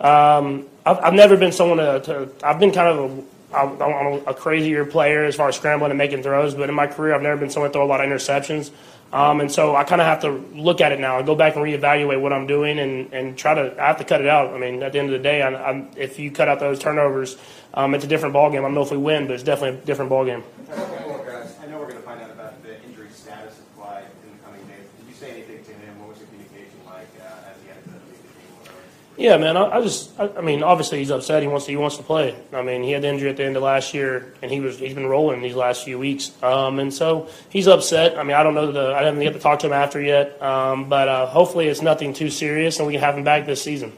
[0.00, 3.22] um, I've, I've never been someone to, to I've been kind of a
[3.54, 6.86] I'm, I'm a crazier player as far as scrambling and making throws, but in my
[6.86, 8.70] career, I've never been someone to throw a lot of interceptions.
[9.12, 11.54] Um, and so I kind of have to look at it now and go back
[11.54, 14.52] and reevaluate what I'm doing and, and try to, I have to cut it out.
[14.52, 16.80] I mean, at the end of the day, I, I'm, if you cut out those
[16.80, 17.36] turnovers,
[17.72, 18.58] um, it's a different ballgame.
[18.58, 20.42] I don't know if we win, but it's definitely a different ballgame.
[20.70, 20.76] I
[21.70, 24.66] know we're going to find out about the injury status of Clyde in the coming
[24.66, 24.84] days.
[24.98, 26.00] Did you say anything to him?
[26.00, 28.52] What was the communication like uh, as he had to leave the game?
[28.58, 28.80] Whatever?
[29.18, 29.56] Yeah, man.
[29.56, 31.40] I, I just, I, I mean, obviously he's upset.
[31.40, 32.36] He wants to, he wants to play.
[32.52, 34.78] I mean, he had the injury at the end of last year, and he was,
[34.78, 36.32] he's been rolling these last few weeks.
[36.42, 38.18] Um, and so he's upset.
[38.18, 40.40] I mean, I don't know the, I haven't get to talk to him after yet.
[40.42, 43.62] Um, but uh, hopefully it's nothing too serious, and we can have him back this
[43.62, 43.92] season.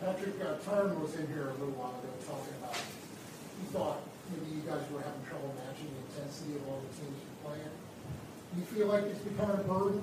[0.00, 4.00] Patrick, uh, Turn was in here a little while ago talking about, he thought
[4.32, 7.68] maybe you guys were having trouble matching the intensity of all the teams you're playing.
[7.68, 10.00] Do you feel like it's becoming a burden,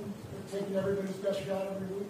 [0.53, 2.09] taking everybody's best shot every week?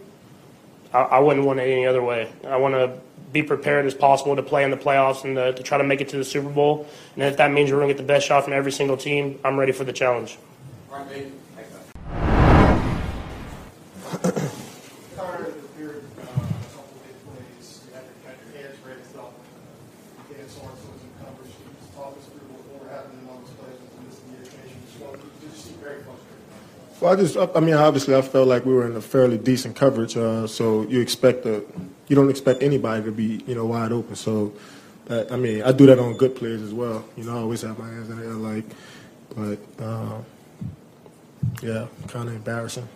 [0.94, 2.32] I, I wouldn't want it any other way.
[2.48, 3.00] I want to
[3.32, 6.02] be prepared as possible to play in the playoffs and to, to try to make
[6.02, 6.88] it to the Super Bowl.
[7.16, 9.40] And if that means we're going to get the best shot from every single team,
[9.44, 10.40] I'm ready for the challenge.
[10.92, 11.32] All right.
[11.56, 11.84] Thanks, man.
[15.16, 16.26] Connor appeared, uh, a
[16.74, 19.34] couple of big plays, you had your, had your hands raised up,
[20.30, 23.22] you had Sorensen was in coverage, Can you just talk us through what, what happened
[23.22, 26.50] in those plays with the miscommunication, just, well, you just seem very frustrated.
[27.02, 29.76] Well, I just, I mean, obviously, I felt like we were in a fairly decent
[29.78, 30.18] coverage.
[30.18, 31.66] Uh, so you expect the,
[32.10, 34.16] you don't expect anybody to be, you know, wide open.
[34.16, 34.52] So,
[35.06, 37.06] that, I mean, I do that on good players as well.
[37.16, 38.66] You know, I always have my hands in the air, like,
[39.34, 40.18] but uh,
[41.62, 42.88] yeah, kind of embarrassing.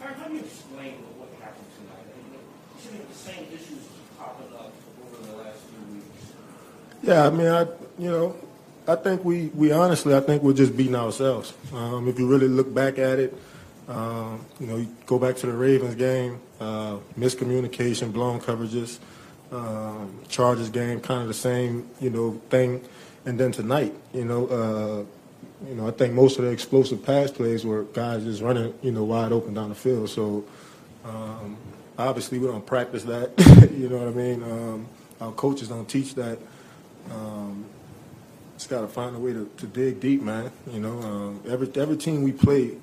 [0.00, 2.06] How how do you explain what what happened tonight?
[2.06, 4.72] I mean, you seem like the same issues popping up
[5.04, 6.32] over the last few weeks.
[7.02, 7.62] Yeah, I mean, I,
[7.98, 8.36] you know,
[8.88, 11.52] I think we, we honestly, I think we're just beating ourselves.
[11.74, 13.36] Um, if you really look back at it,
[13.86, 18.98] um, you know, you go back to the Ravens game, uh, miscommunication, blown coverages,
[19.52, 22.82] um, Chargers game, kind of the same, you know, thing.
[23.26, 27.30] And then tonight, you know, uh, you know, I think most of the explosive pass
[27.30, 30.08] plays were guys just running, you know, wide open down the field.
[30.08, 30.46] So
[31.04, 31.58] um,
[31.98, 33.32] obviously we don't practice that.
[33.76, 34.42] you know what I mean?
[34.42, 34.88] Um,
[35.20, 36.38] our coaches don't teach that.
[38.58, 40.50] Just got to find a way to, to dig deep, man.
[40.66, 42.74] You know, um, every every team we play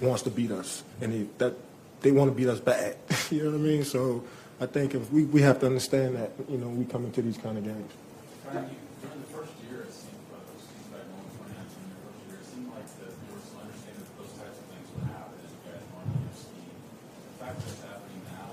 [0.00, 1.52] wants to beat us, and they, that
[2.00, 2.96] they want to beat us bad.
[3.30, 3.84] you know what I mean?
[3.84, 4.24] So
[4.58, 7.36] I think if we, we have to understand that, you know, we come into these
[7.36, 7.92] kind of games.
[8.40, 8.72] During
[9.04, 12.00] during the first year, it seemed, but those seems like no one's finance in the
[12.08, 14.88] first year, it seemed like that there was some understanding that those types of things
[14.96, 16.72] would happen as you guys were your scheme.
[16.72, 18.48] The fact that it's happening now,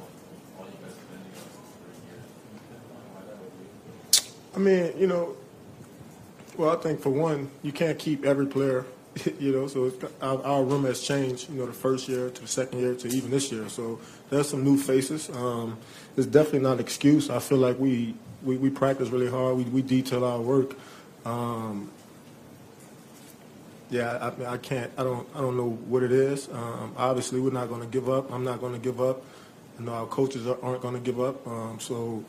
[0.59, 3.55] all you guys have been together for three years, can you pinpoint why that would
[3.55, 3.67] be?
[4.27, 5.38] I mean, you know,
[6.59, 8.85] well, I think for one, you can't keep every player,
[9.39, 12.47] you know, so our, our room has changed, you know, the first year to the
[12.49, 13.69] second year to even this year.
[13.69, 15.29] So there's some new faces.
[15.29, 15.77] Um,
[16.17, 17.29] it's definitely not an excuse.
[17.29, 19.55] I feel like we, we, we practice really hard.
[19.55, 20.75] We, we detail our work.
[21.23, 21.91] Um,
[23.89, 26.49] yeah, I, I can't, I don't, I don't know what it is.
[26.49, 28.33] Um, obviously, we're not going to give up.
[28.33, 29.23] I'm not going to give up.
[29.79, 31.47] You know, our coaches are- aren't going to give up.
[31.47, 32.25] Um, so,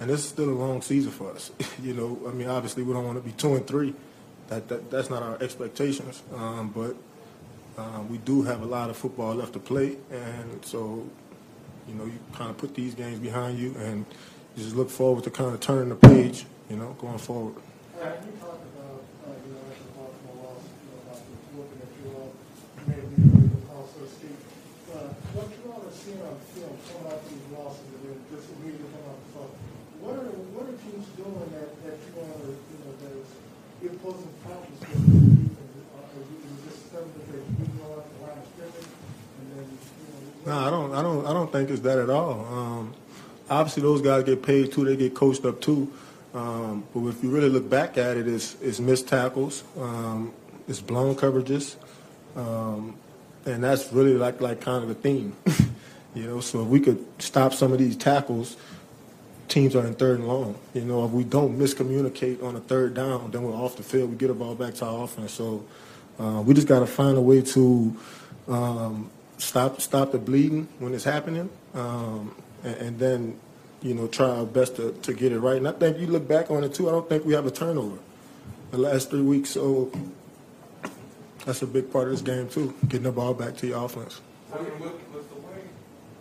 [0.00, 1.52] and this is still a long season for us.
[1.82, 3.94] you know, I mean, obviously, we don't want to be two and three.
[4.48, 6.22] That, that that's not our expectations.
[6.34, 6.96] Um, but
[7.80, 11.06] um, we do have a lot of football left to play, and so,
[11.86, 14.06] you know, you kind of put these games behind you, and
[14.56, 16.46] you just look forward to kind of turning the page.
[16.68, 17.54] You know, going forward.
[24.90, 25.70] Uh, what you
[26.26, 28.90] on film out these losses and then just immediately
[29.34, 29.79] phone.
[30.00, 33.30] What are, what are teams doing that, that you all are, you know, that is
[33.84, 35.80] imposing problems for the defense?
[35.96, 38.88] Are you, this something that they're beating on the line of scrimmage?
[39.40, 40.52] And then, you know.
[40.52, 40.94] No, I don't.
[40.94, 41.26] I don't.
[41.26, 42.44] I don't think it's that at all.
[42.46, 42.94] Um,
[43.48, 44.84] obviously, those guys get paid too.
[44.84, 45.92] They get coached up too.
[46.34, 50.32] Um, but if you really look back at it, it's, it's missed tackles, um,
[50.68, 51.74] it's blown coverages,
[52.36, 52.94] um,
[53.46, 55.36] and that's really like like kind of a theme.
[56.14, 58.56] you know, so if we could stop some of these tackles,
[59.50, 60.58] teams are in third and long.
[60.72, 64.10] You know, if we don't miscommunicate on a third down, then we're off the field.
[64.10, 65.32] We get the ball back to our offense.
[65.32, 65.64] So
[66.18, 67.96] uh, we just got to find a way to
[68.48, 72.34] um, stop stop the bleeding when it's happening, um,
[72.64, 73.40] and, and then
[73.82, 75.56] you know try our best to, to get it right.
[75.56, 76.88] And I think you look back on it too.
[76.88, 77.98] I don't think we have a turnover
[78.70, 79.50] the last three weeks.
[79.50, 79.90] So
[81.44, 84.20] that's a big part of this game too, getting the ball back to your offense.
[84.52, 85.62] I mean, with, with the way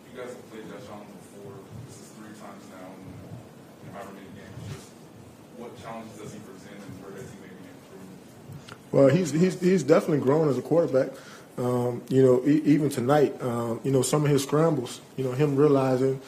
[0.08, 1.54] you guys have played Deshaun before,
[1.88, 4.90] this is three times now in you know, however many games, just
[5.58, 8.79] what challenges does he present and where does he maybe improve?
[8.92, 11.10] Well, he's he's he's definitely grown as a quarterback.
[11.58, 15.34] Um, you know, e- even tonight, um, you know, some of his scrambles, you know,
[15.34, 16.22] him realizing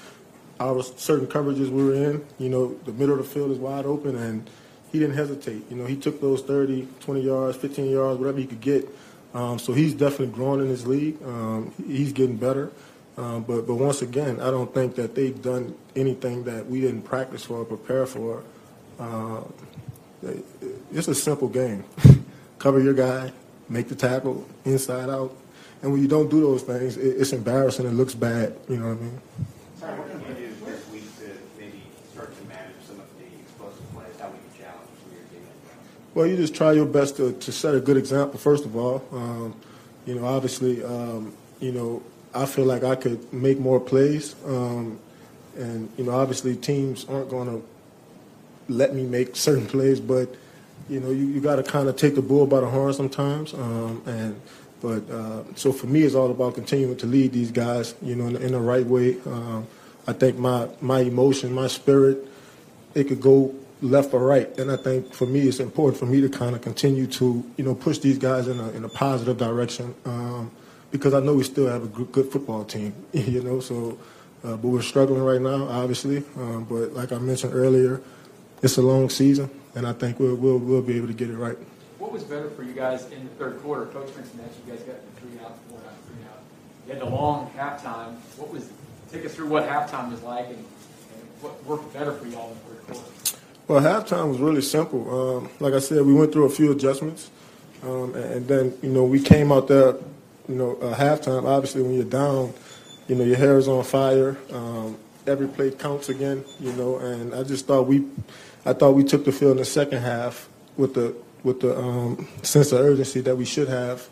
[0.59, 3.86] our certain coverages we were in, you know, the middle of the field is wide
[3.86, 4.49] open and
[4.91, 5.64] he didn't hesitate.
[5.72, 8.88] You know, he took those 30, 20 yards, 15 yards, whatever he could get.
[9.34, 11.18] Um, so he's definitely growing in his league.
[11.24, 12.72] Um, he's getting better.
[13.18, 17.03] Um, but, but once again, I don't think that they've done anything that we didn't
[17.03, 18.43] practice for or prepare for.
[18.99, 19.41] Uh,
[20.91, 21.86] it's a simple game.
[22.62, 23.32] Cover your guy,
[23.70, 25.36] make the tackle inside out.
[25.82, 27.88] And when you don't do those things, it, it's embarrassing.
[27.88, 28.55] It looks bad.
[28.70, 29.22] You know what I mean?
[29.80, 31.82] Sorry, what can you do this week to maybe
[32.14, 34.14] start to manage some of the explosive plays?
[34.20, 35.47] How we can challenge some of your team?
[36.14, 39.03] Well, you just try your best to, to set a good example, first of all.
[39.12, 39.55] Um,
[40.05, 42.03] you know, obviously, um, you know,
[42.36, 44.36] I feel like I could make more plays.
[44.45, 44.99] Um,
[45.57, 47.66] and, you know, obviously teams aren't going to
[48.72, 50.36] let me make certain plays, but,
[50.89, 53.53] you know, you, you got to kind of take the bull by the horn sometimes.
[53.53, 54.41] Um, and,
[54.82, 58.27] but, uh, so for me, it's all about continuing to lead these guys, you know,
[58.27, 59.17] in, in the right way.
[59.25, 59.67] Um,
[60.07, 62.27] I think my, my emotion, my spirit,
[62.95, 64.47] it could go left or right.
[64.57, 67.63] And I think for me, it's important for me to kind of continue to, you
[67.63, 70.51] know, push these guys in a, in a positive direction um,
[70.91, 73.59] because I know we still have a good, football team, you know.
[73.59, 73.97] So,
[74.43, 76.23] uh, but we're struggling right now, obviously.
[76.38, 78.01] Um, but like I mentioned earlier,
[78.61, 81.36] it's a long season, and I think we'll we'll, we'll be able to get it
[81.36, 81.57] right.
[81.99, 83.86] What was better for you guys in the third quarter?
[83.86, 86.39] Coach mentioned that you guys got the three out, four out, three out.
[86.88, 88.15] You had the long halftime.
[88.38, 88.69] What was?
[89.11, 90.65] Take us through what halftime was like and, and
[91.41, 93.38] what worked better for y'all in the third quarter.
[93.67, 95.38] Well, halftime was really simple.
[95.38, 97.30] Um, like I said, we went through a few adjustments,
[97.84, 99.95] um, and, and then you know we came out there.
[100.49, 101.45] You know, uh, halftime.
[101.45, 102.53] Obviously, when you're down,
[103.07, 104.38] you know your hair is on fire.
[104.51, 104.97] Um,
[105.28, 106.43] every play counts again.
[106.59, 108.05] You know, and I just thought we,
[108.66, 110.47] I thought we took the field in the second half
[110.78, 114.07] with the with the um, sense of urgency that we should have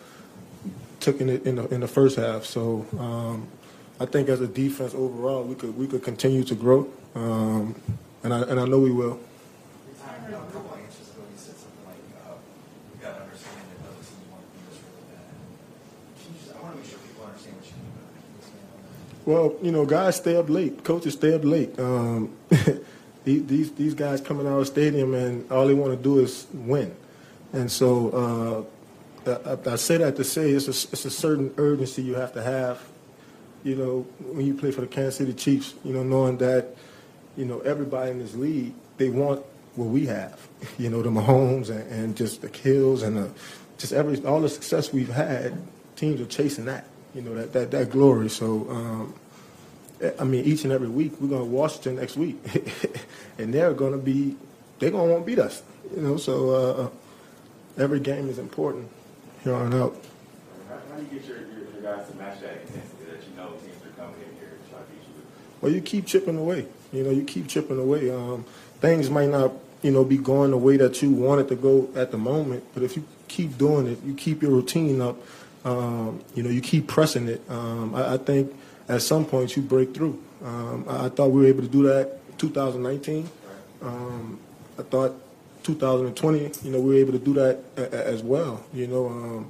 [0.99, 2.45] taken it in the in the first half.
[2.45, 3.47] So um,
[3.99, 7.75] I think as a defense overall, we could we could continue to grow, um,
[8.23, 9.19] and I and I know we will.
[19.25, 20.83] Well, you know, guys stay up late.
[20.83, 21.77] Coaches stay up late.
[23.23, 26.47] These these these guys come in our stadium and all they want to do is
[26.53, 26.95] win,
[27.53, 28.67] and so
[29.25, 32.33] uh, I, I say that to say it's a, it's a certain urgency you have
[32.33, 32.81] to have.
[33.63, 36.75] You know, when you play for the Kansas City Chiefs, you know, knowing that
[37.35, 39.43] you know everybody in this league they want
[39.75, 40.47] what we have.
[40.77, 43.31] You know, the Mahomes and, and just the kills and the,
[43.77, 45.61] just every all the success we've had.
[45.95, 46.85] Teams are chasing that.
[47.13, 48.29] You know that that that glory.
[48.29, 48.67] So.
[48.69, 49.13] Um,
[50.19, 52.37] I mean, each and every week we're going to Washington next week,
[53.37, 54.35] and they're going to be,
[54.79, 55.61] they're going to want to beat us.
[55.95, 56.89] You know, so uh,
[57.81, 58.89] every game is important
[59.43, 59.95] here on out.
[60.69, 63.35] How, how do you get your, your, your guys to match that intensity that you
[63.35, 65.25] know teams are coming in here to try to beat you?
[65.61, 66.67] Well, you keep chipping away.
[66.93, 68.09] You know, you keep chipping away.
[68.09, 68.45] Um,
[68.79, 71.89] things might not, you know, be going the way that you want it to go
[71.95, 75.17] at the moment, but if you keep doing it, you keep your routine up.
[75.65, 77.41] Um, you know, you keep pressing it.
[77.49, 78.55] Um, I, I think
[78.89, 80.21] at some point you break through.
[80.43, 83.29] Um, I, I thought we were able to do that 2019.
[83.81, 84.39] Um,
[84.77, 85.13] I thought
[85.63, 88.63] 2020, you know, we were able to do that a, a- as well.
[88.73, 89.49] You know, um,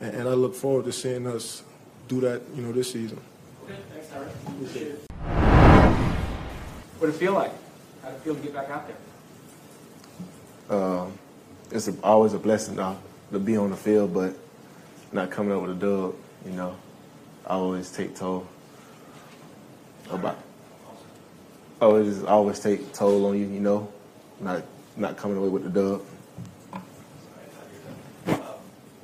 [0.00, 1.62] and, and I look forward to seeing us
[2.08, 3.20] do that, you know, this season.
[3.64, 4.28] Okay, thanks, Tyler.
[4.48, 5.00] Appreciate it.
[6.98, 7.52] What did it feel like?
[8.02, 8.96] How did it feel to get back out there?
[10.78, 11.12] Um,
[11.70, 12.96] it's a, always a blessing to,
[13.32, 14.34] to be on the field, but
[15.12, 16.14] not coming up with a dub,
[16.44, 16.76] you know,
[17.46, 18.46] I always take toll
[20.12, 20.38] about.
[21.80, 23.88] Oh, it just always take toll on you, you know,
[24.40, 24.62] not
[24.96, 26.02] not coming away with the dub.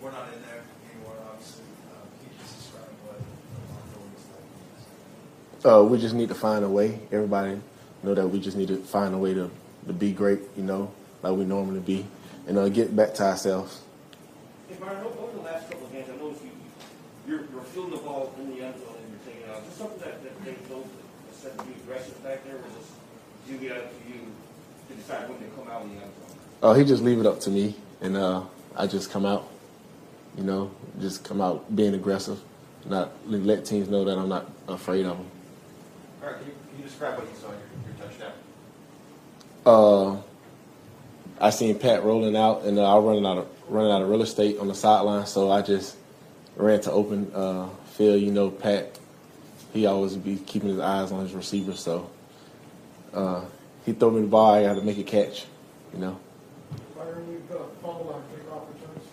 [0.03, 1.65] We're not in there anymore, obviously.
[1.91, 3.25] Um, Can you just describe what the
[3.73, 5.75] ongoing is like?
[5.75, 7.01] Uh, we just need to find a way.
[7.11, 7.61] Everybody
[8.03, 9.51] know that we just need to find a way to,
[9.87, 10.91] to be great, you know,
[11.23, 12.07] like we normally be,
[12.47, 13.81] and uh, get back to ourselves.
[14.69, 16.51] Hey, Byron, over over the last couple of games, I noticed you,
[17.27, 18.96] you're, you're fielding the ball in the end zone
[19.57, 19.65] and you're taking it out.
[19.65, 20.89] Is this something that, that they told,
[21.33, 22.65] said to be aggressive back there, or
[23.47, 24.21] do you get up to you
[24.89, 26.39] to decide when they come out in the end zone?
[26.63, 28.43] Oh, he just leave it up to me, and uh,
[28.75, 29.49] I just come out,
[30.37, 32.41] you know, just come out being aggressive,
[32.85, 35.27] not let teams know that I'm not afraid of them.
[36.23, 38.33] All right, can you, can you describe what you saw in your, your touchdown?
[39.65, 40.17] Uh,
[41.39, 44.23] I seen Pat rolling out, and uh, I running out of running out of real
[44.23, 45.97] estate on the sideline, so I just
[46.57, 48.23] ran to open uh, field.
[48.23, 48.99] You know, Pat,
[49.73, 52.11] he always be keeping his eyes on his receiver, so
[53.13, 53.45] uh,
[53.85, 54.55] he throw me the ball.
[54.55, 55.47] I got to make a catch.
[55.93, 56.21] You know.
[56.97, 59.05] Byron, you've got fumble on kickoff returns.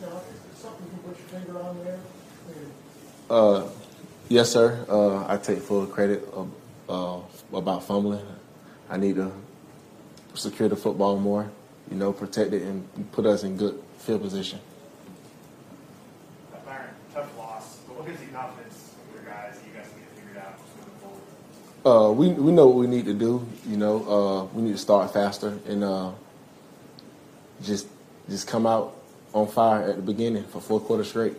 [0.00, 0.20] Now,
[0.52, 1.98] is something you can put your finger on there?
[3.28, 3.68] Uh,
[4.28, 4.84] yes, sir.
[4.88, 6.50] Uh, I take full credit of,
[6.88, 7.20] uh,
[7.56, 8.24] about fumbling.
[8.88, 9.32] I need to
[10.34, 11.50] secure the football more,
[11.90, 14.60] you know, protect it and put us in good field position.
[16.52, 19.88] Uh, Byron, tough loss, but what gives you confidence with your guys that you guys
[19.88, 21.22] can get it figured out moving forward?
[21.86, 23.46] Uh, we we know what we need to do.
[23.64, 26.10] You know, uh, we need to start faster and uh,
[27.62, 27.86] just
[28.28, 28.96] just come out
[29.32, 31.36] on fire at the beginning for four quarters straight.